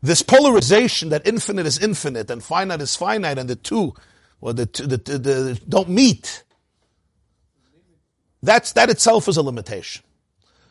[0.00, 3.94] This polarization that infinite is infinite and finite is finite and the two,
[4.40, 6.44] well, the, the, the, the don't meet,
[8.42, 10.04] that's, that itself is a limitation.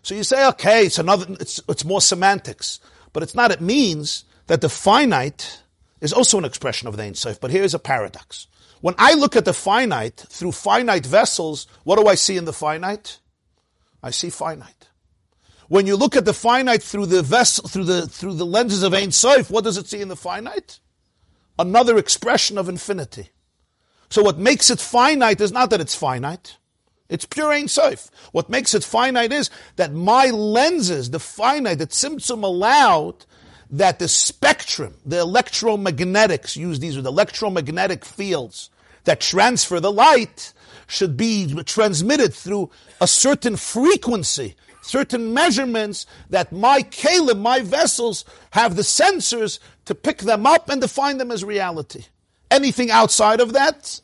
[0.02, 2.80] So you say, okay, it's another, it's, it's more semantics,
[3.12, 5.62] but it's not, it means that the finite
[6.02, 8.48] is also an expression of the Ein Sof, but here's a paradox.
[8.82, 12.54] When I look at the finite through finite vessels, what do I see in the
[12.54, 13.20] finite?
[14.04, 14.90] I see finite.
[15.68, 18.94] When you look at the finite through the vessel, through the through the lenses of
[18.94, 20.80] Ein Sof, what does it see in the finite?
[21.60, 23.30] Another expression of infinity.
[24.10, 26.58] So what makes it finite is not that it's finite.
[27.10, 28.10] It's pure Ein Sof.
[28.32, 33.26] What makes it finite is that my lenses, the finite, that Tzimtzum allowed,
[33.72, 38.70] that the spectrum, the electromagnetics, use these with electromagnetic fields
[39.04, 40.54] that transfer the light,
[40.88, 42.70] should be transmitted through
[43.02, 50.20] a certain frequency, certain measurements that my kalim, my vessels, have the sensors to pick
[50.20, 52.06] them up and define them as reality.
[52.50, 54.00] Anything outside of that,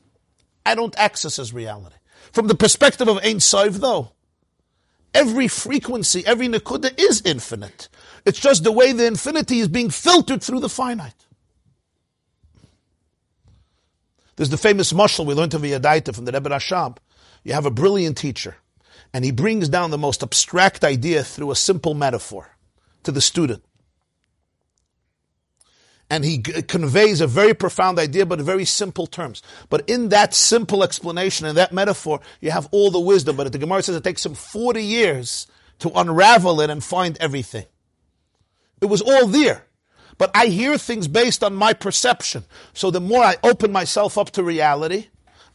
[0.65, 1.95] I don't access as reality.
[2.33, 4.11] From the perspective of Ein Sof, though,
[5.13, 7.89] every frequency, every nakuda is infinite.
[8.25, 11.13] It's just the way the infinity is being filtered through the finite.
[14.35, 16.97] There's the famous mashal we learned of Yadaita from the Rebbe Rashab.
[17.43, 18.55] You have a brilliant teacher,
[19.13, 22.49] and he brings down the most abstract idea through a simple metaphor
[23.03, 23.63] to the student.
[26.13, 29.41] And he g- conveys a very profound idea, but in very simple terms.
[29.71, 33.35] But in that simple explanation, and that metaphor, you have all the wisdom.
[33.35, 35.47] But the Gemara says it takes him 40 years
[35.79, 37.65] to unravel it and find everything.
[38.79, 39.65] It was all there.
[40.19, 42.43] But I hear things based on my perception.
[42.73, 45.07] So the more I open myself up to reality,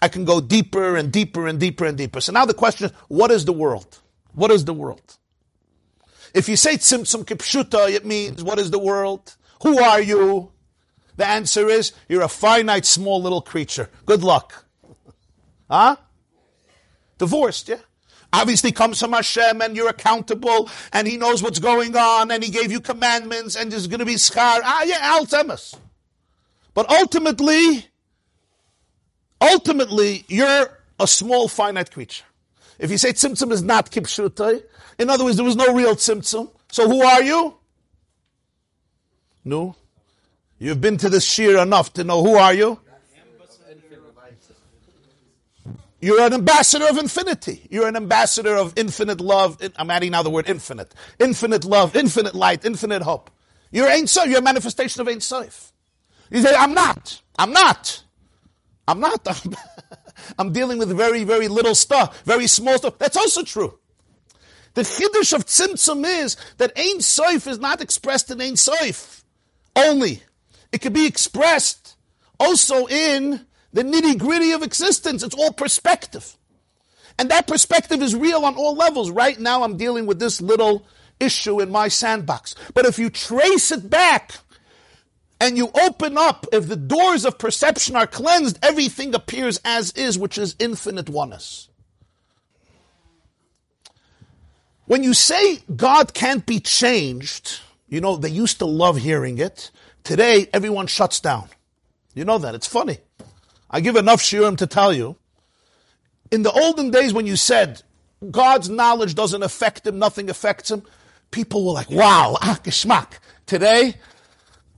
[0.03, 2.21] I can go deeper and deeper and deeper and deeper.
[2.21, 4.01] So now the question is, what is the world?
[4.35, 5.19] What is the world?
[6.35, 9.37] If you say tzimtzum kipshuta, it means what is the world?
[9.63, 10.53] Who are you?
[11.17, 13.91] The answer is you're a finite, small little creature.
[14.07, 14.65] Good luck.
[15.71, 15.97] Huh?
[17.19, 17.79] Divorced, yeah?
[18.33, 22.51] Obviously comes from Hashem and you're accountable and He knows what's going on and He
[22.51, 24.61] gave you commandments and there's going to be schar.
[24.63, 25.75] Ah, yeah, Alzheimer's.
[26.75, 27.87] But ultimately,
[29.41, 32.25] ultimately, you're a small, finite creature.
[32.79, 34.63] If you say tzimtzum is not kipshutai,
[34.99, 36.51] in other words, there was no real tzimtzum.
[36.71, 37.58] So who are you?
[39.49, 39.77] No.
[40.59, 42.81] You've been to this shiur enough to know who are you?
[46.01, 47.67] You're an ambassador of infinity.
[47.71, 49.59] You're an ambassador of infinite love.
[49.77, 50.95] I'm adding now the word infinite.
[51.19, 53.31] Infinite love, infinite light, infinite hope.
[53.73, 54.29] You're Ein Sof.
[54.29, 55.73] You're a manifestation of Ein Sof.
[56.31, 57.23] You say, I'm not.
[57.39, 58.05] I'm not.
[58.87, 59.27] I'm not.
[59.27, 59.57] I'm,
[60.39, 62.99] I'm dealing with very, very little stuff, very small stuff.
[62.99, 63.79] That's also true.
[64.75, 69.19] The chiddush of tzimtzum is that Ein Sof is not expressed in Ein Sof
[69.79, 70.23] only.
[70.73, 71.97] It could be expressed
[72.39, 75.23] also in the nitty gritty of existence.
[75.23, 76.37] It's all perspective.
[77.19, 79.11] And that perspective is real on all levels.
[79.11, 80.87] Right now, I'm dealing with this little
[81.19, 82.55] issue in my sandbox.
[82.75, 84.37] But if you trace it back
[85.41, 90.19] and you open up, if the doors of perception are cleansed, everything appears as is,
[90.19, 91.69] which is infinite oneness.
[94.87, 99.71] When you say God can't be changed, you know, they used to love hearing it.
[100.05, 101.49] Today, everyone shuts down.
[102.15, 102.55] You know that.
[102.55, 102.99] It's funny.
[103.71, 105.17] I give enough shiurim to tell you.
[106.31, 107.83] In the olden days when you said
[108.31, 110.83] God's knowledge doesn't affect him, nothing affects him,
[111.31, 113.19] people were like, wow, ah, geschmack.
[113.47, 113.95] Today,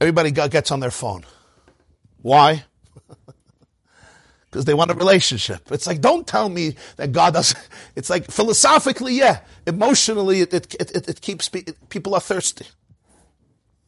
[0.01, 1.25] everybody gets on their phone.
[2.23, 2.65] Why?
[4.51, 5.71] Because they want a relationship.
[5.71, 7.69] It's like, don't tell me that God doesn't.
[7.95, 9.43] It's like, philosophically, yeah.
[9.65, 12.67] Emotionally, it, it, it, it keeps people are thirsty.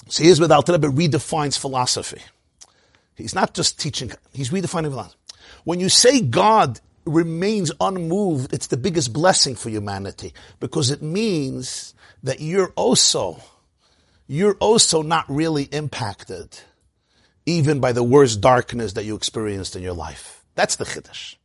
[0.08, 2.20] So here's what Alter Rebbe redefines philosophy.
[3.16, 5.18] He's not just teaching, he's redefining philosophy.
[5.64, 11.94] When you say God remains unmoved, it's the biggest blessing for humanity because it means
[12.22, 13.40] that you're also,
[14.26, 16.58] you're also not really impacted
[17.44, 20.44] even by the worst darkness that you experienced in your life.
[20.54, 21.36] That's the chiddush.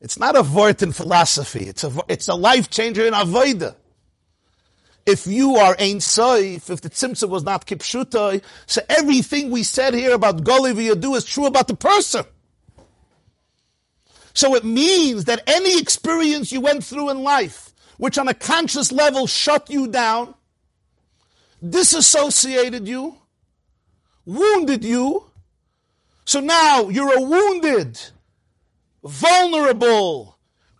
[0.00, 1.64] It's not a vort in philosophy.
[1.64, 3.74] It's a, it's a life changer in avodah
[5.06, 9.94] if you are Ein Soif, if the Tzimtzum was not Kipshutai, so everything we said
[9.94, 12.24] here about Goli V'yadua is true about the person.
[14.32, 18.90] So it means that any experience you went through in life, which on a conscious
[18.90, 20.34] level shut you down,
[21.66, 23.16] disassociated you,
[24.26, 25.30] wounded you,
[26.24, 28.00] so now you're a wounded,
[29.04, 30.33] vulnerable,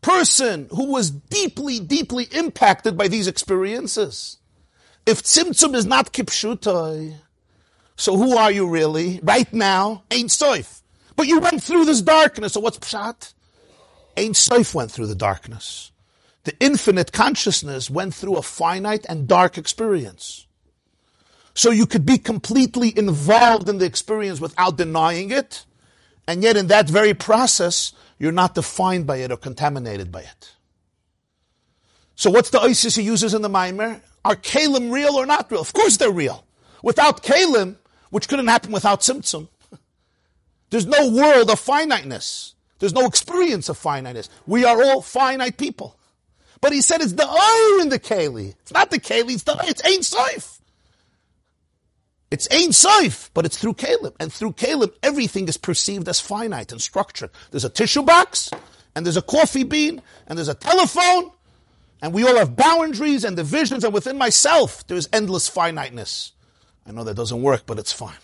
[0.05, 4.36] person who was deeply, deeply impacted by these experiences.
[5.07, 7.14] If tzimtzum is not kipshutai,
[7.96, 9.18] so who are you really?
[9.22, 10.82] Right now, Ein Sof.
[11.16, 13.32] But you went through this darkness, so what's pshat?
[14.14, 15.90] Ein Sof went through the darkness.
[16.42, 20.46] The infinite consciousness went through a finite and dark experience.
[21.55, 25.64] So you could be completely involved in the experience without denying it,
[26.28, 30.54] and yet in that very process, you're not defined by it or contaminated by it.
[32.14, 34.00] So what's the ISIS he uses in the Maimer?
[34.24, 35.60] Are Kalim real or not real?
[35.60, 36.44] Of course they're real.
[36.82, 37.76] Without Kalim,
[38.10, 39.48] which couldn't happen without Tzimtzum,
[40.70, 42.54] there's no world of finiteness.
[42.78, 44.28] There's no experience of finiteness.
[44.46, 45.96] We are all finite people.
[46.60, 48.54] But he said it's the I in the Kali.
[48.62, 50.53] It's not the Kali, it's the it's Ein Sof.
[52.35, 54.12] It's Ein Sof, but it's through Kalim.
[54.18, 57.30] And through Kalim, everything is perceived as finite and structured.
[57.53, 58.51] There's a tissue box,
[58.97, 61.30] and there's a coffee bean, and there's a telephone,
[62.03, 66.32] and we all have boundaries and divisions, and within myself, there's endless finiteness.
[66.85, 68.18] I know that doesn't work, but it's fine.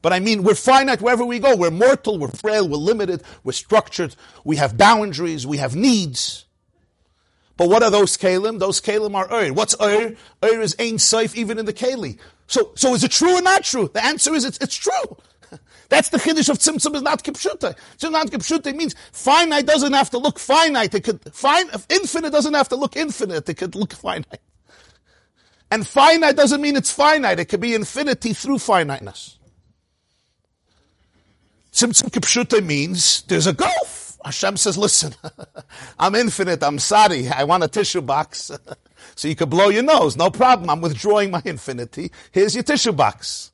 [0.00, 1.56] But I mean, we're finite wherever we go.
[1.56, 4.14] We're mortal, we're frail, we're limited, we're structured,
[4.44, 6.44] we have boundaries, we have needs.
[7.58, 8.60] But what are those kalim?
[8.60, 9.52] Those kalim are ur.
[9.52, 10.14] What's ur?
[10.44, 12.16] Ur is Ein Sof even in the keli.
[12.46, 13.90] So, so is it true or not true?
[13.92, 15.16] The answer is it's, it's true.
[15.88, 17.76] That's the chiddush of tzimtzum is not kipshuta.
[17.98, 20.94] Tzimtzum not kipshuta means finite doesn't have to look finite.
[20.94, 23.48] It could fine infinite doesn't have to look infinite.
[23.48, 24.40] It could look finite.
[25.72, 27.40] And finite doesn't mean it's finite.
[27.40, 29.36] It could be infinity through finiteness.
[31.72, 33.87] Tzimtzum kipshuta means there's a gulf.
[34.24, 35.14] Hashem says, listen,
[35.98, 36.62] I'm infinite.
[36.62, 37.28] I'm sorry.
[37.28, 38.50] I want a tissue box.
[39.14, 40.16] so you could blow your nose.
[40.16, 40.70] No problem.
[40.70, 42.10] I'm withdrawing my infinity.
[42.32, 43.52] Here's your tissue box.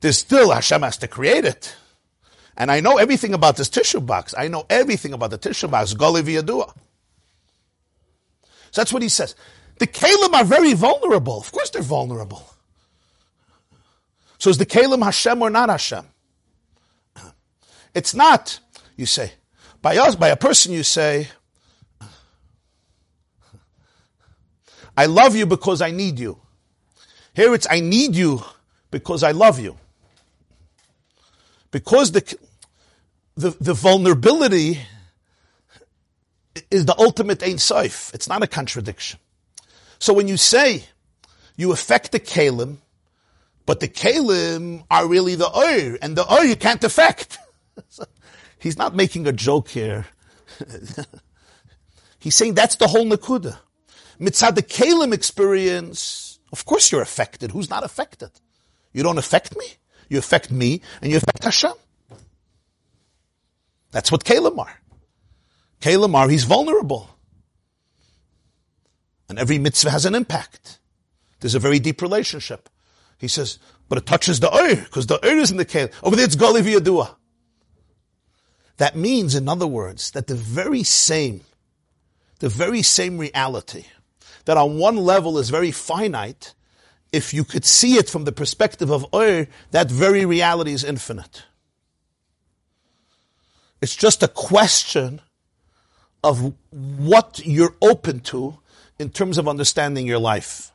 [0.00, 1.74] There's still, Hashem has to create it.
[2.56, 4.34] And I know everything about this tissue box.
[4.36, 5.92] I know everything about the tissue box.
[5.94, 6.72] Goli v'yadua.
[8.70, 9.34] So that's what he says.
[9.78, 11.38] The Kalim are very vulnerable.
[11.38, 12.44] Of course they're vulnerable.
[14.38, 16.04] So is the Kalim Hashem or not Hashem?
[17.94, 18.60] It's not,
[18.96, 19.32] you say.
[19.84, 21.28] By us, by a person you say,
[24.96, 26.40] I love you because I need you.
[27.34, 28.42] Here it's I need you
[28.90, 29.76] because I love you.
[31.70, 32.34] Because the,
[33.36, 34.80] the, the vulnerability
[36.70, 38.10] is the ultimate Ein Sof.
[38.14, 39.20] It's not a contradiction.
[39.98, 40.84] So when you say
[41.58, 42.78] you affect the Kalim,
[43.66, 47.36] but the Kalim are really the Ur, and the Ur you can't affect.
[48.64, 50.06] He's not making a joke here.
[52.18, 53.58] He's saying that's the whole Nakuda.
[54.18, 57.50] Mitzad the Kalim experience, of course you're affected.
[57.50, 58.30] Who's not affected?
[58.94, 59.66] You don't affect me?
[60.08, 61.74] You affect me, and you affect Hashem.
[63.90, 64.80] That's what Kalim are.
[65.82, 67.10] Kalim are, he's vulnerable.
[69.28, 70.78] And every mitzvah has an impact.
[71.40, 72.70] There's a very deep relationship.
[73.18, 73.58] He says,
[73.90, 75.92] but it touches the Ur, because the Ur is in the Kalim.
[76.02, 77.16] Over there it's Goli V'yadua.
[78.78, 81.42] That means, in other words, that the very same,
[82.40, 83.86] the very same reality
[84.44, 86.54] that on one level is very finite,
[87.12, 91.44] if you could see it from the perspective of Ur, that very reality is infinite.
[93.80, 95.20] It's just a question
[96.22, 98.58] of what you're open to
[98.98, 100.72] in terms of understanding your life.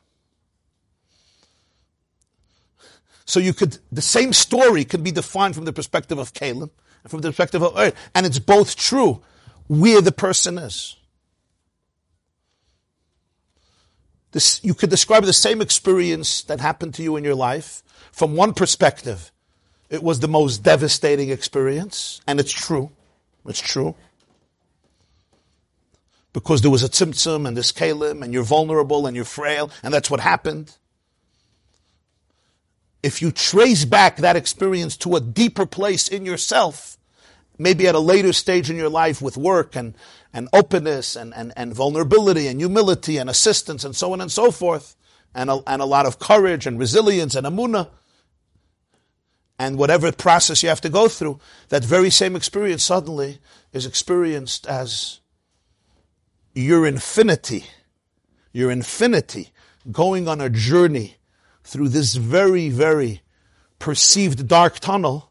[3.24, 6.70] So you could, the same story could be defined from the perspective of Kalim
[7.08, 9.22] from the perspective of Ur, and it's both true
[9.68, 10.96] where the person is.
[14.32, 17.82] This, you could describe the same experience that happened to you in your life
[18.12, 19.32] from one perspective.
[19.88, 22.90] It was the most devastating experience, and it's true.
[23.46, 23.96] It's true.
[26.32, 29.92] Because there was a tzimtzum and this kalim, and you're vulnerable and you're frail, and
[29.92, 30.76] that's what happened.
[33.02, 36.98] If you trace back that experience to a deeper place in yourself,
[37.58, 39.94] maybe at a later stage in your life with work and,
[40.32, 44.50] and openness and, and, and vulnerability and humility and assistance and so on and so
[44.50, 44.96] forth,
[45.34, 47.88] and a, and a lot of courage and resilience and amuna,
[49.58, 51.38] and whatever process you have to go through,
[51.68, 53.38] that very same experience suddenly
[53.72, 55.20] is experienced as
[56.54, 57.66] your infinity,
[58.52, 59.50] your infinity
[59.92, 61.16] going on a journey
[61.64, 63.22] through this very, very
[63.78, 65.30] perceived dark tunnel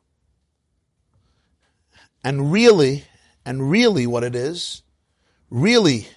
[2.24, 3.06] and really,
[3.46, 4.84] and really what it is,
[5.50, 6.08] really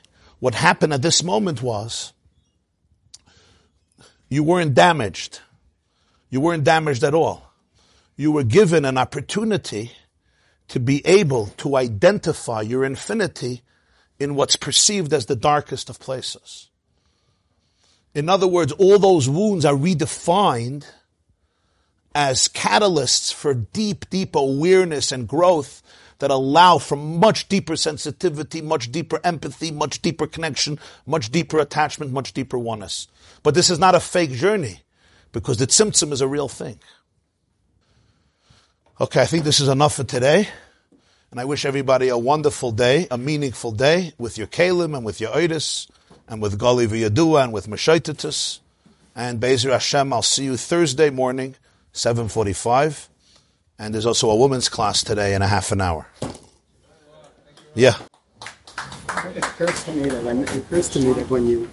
[0.40, 2.12] what happened at this moment was
[4.28, 5.40] you weren't damaged.
[6.30, 7.52] You weren't damaged at all.
[8.16, 9.92] You were given an opportunity
[10.68, 13.62] to be able to identify your infinity
[14.18, 16.70] in what's perceived as the darkest of places.
[18.14, 20.84] In other words, all those wounds are redefined
[22.14, 25.82] as catalysts for deep, deep awareness and growth
[26.18, 32.12] that allow for much deeper sensitivity, much deeper empathy, much deeper connection, much deeper attachment,
[32.12, 33.08] much deeper oneness.
[33.42, 34.82] But this is not a fake journey
[35.32, 36.78] because the tzimtzum is a real thing.
[39.00, 40.48] Okay, I think this is enough for today.
[41.30, 45.18] And I wish everybody a wonderful day, a meaningful day with your Kalim and with
[45.18, 45.88] your Oidis
[46.28, 48.60] and with Goli V'Yadua and with Meshaitatus.
[49.14, 51.56] And Bezer Hashem, I'll see you Thursday morning
[51.92, 53.08] 7.45.
[53.78, 56.06] And there's also a women's class today in a half an hour.
[57.74, 57.94] Yeah.
[59.34, 61.68] It occurs to me that when, it occurs to me that when you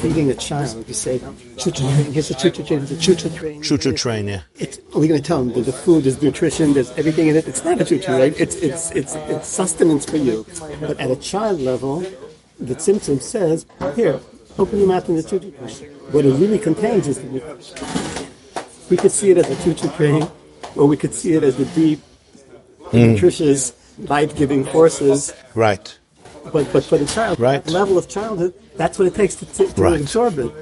[0.00, 1.18] feeding a child, you say,
[1.56, 3.62] choo-choo train, here's a choo-choo train, there's a choo-choo train.
[3.62, 4.42] Choo-choo train, yeah.
[4.56, 7.36] It's, are we going to tell them that the food, there's nutrition, there's everything in
[7.36, 7.48] it?
[7.48, 8.38] It's not a choo-choo, right?
[8.38, 10.46] It's, it's, it's, it's sustenance for you.
[10.80, 12.04] But at a child level,
[12.58, 14.20] the tzimtzum says, here,
[14.58, 15.50] open your mouth in the choo-choo.
[16.10, 18.36] What it really contains is the
[18.88, 20.28] we could see it as a choo-choo train,
[20.76, 22.00] or we could see it as the deep,
[22.84, 23.12] mm.
[23.12, 25.34] nutritious, life-giving forces.
[25.54, 25.98] Right.
[26.52, 27.66] But but for the child, right.
[27.66, 30.00] level of childhood, that's what it takes to, to, to right.
[30.00, 30.52] absorb it.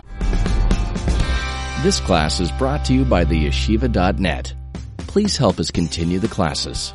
[1.83, 4.55] This class is brought to you by the yeshiva.net.
[4.97, 6.95] Please help us continue the classes.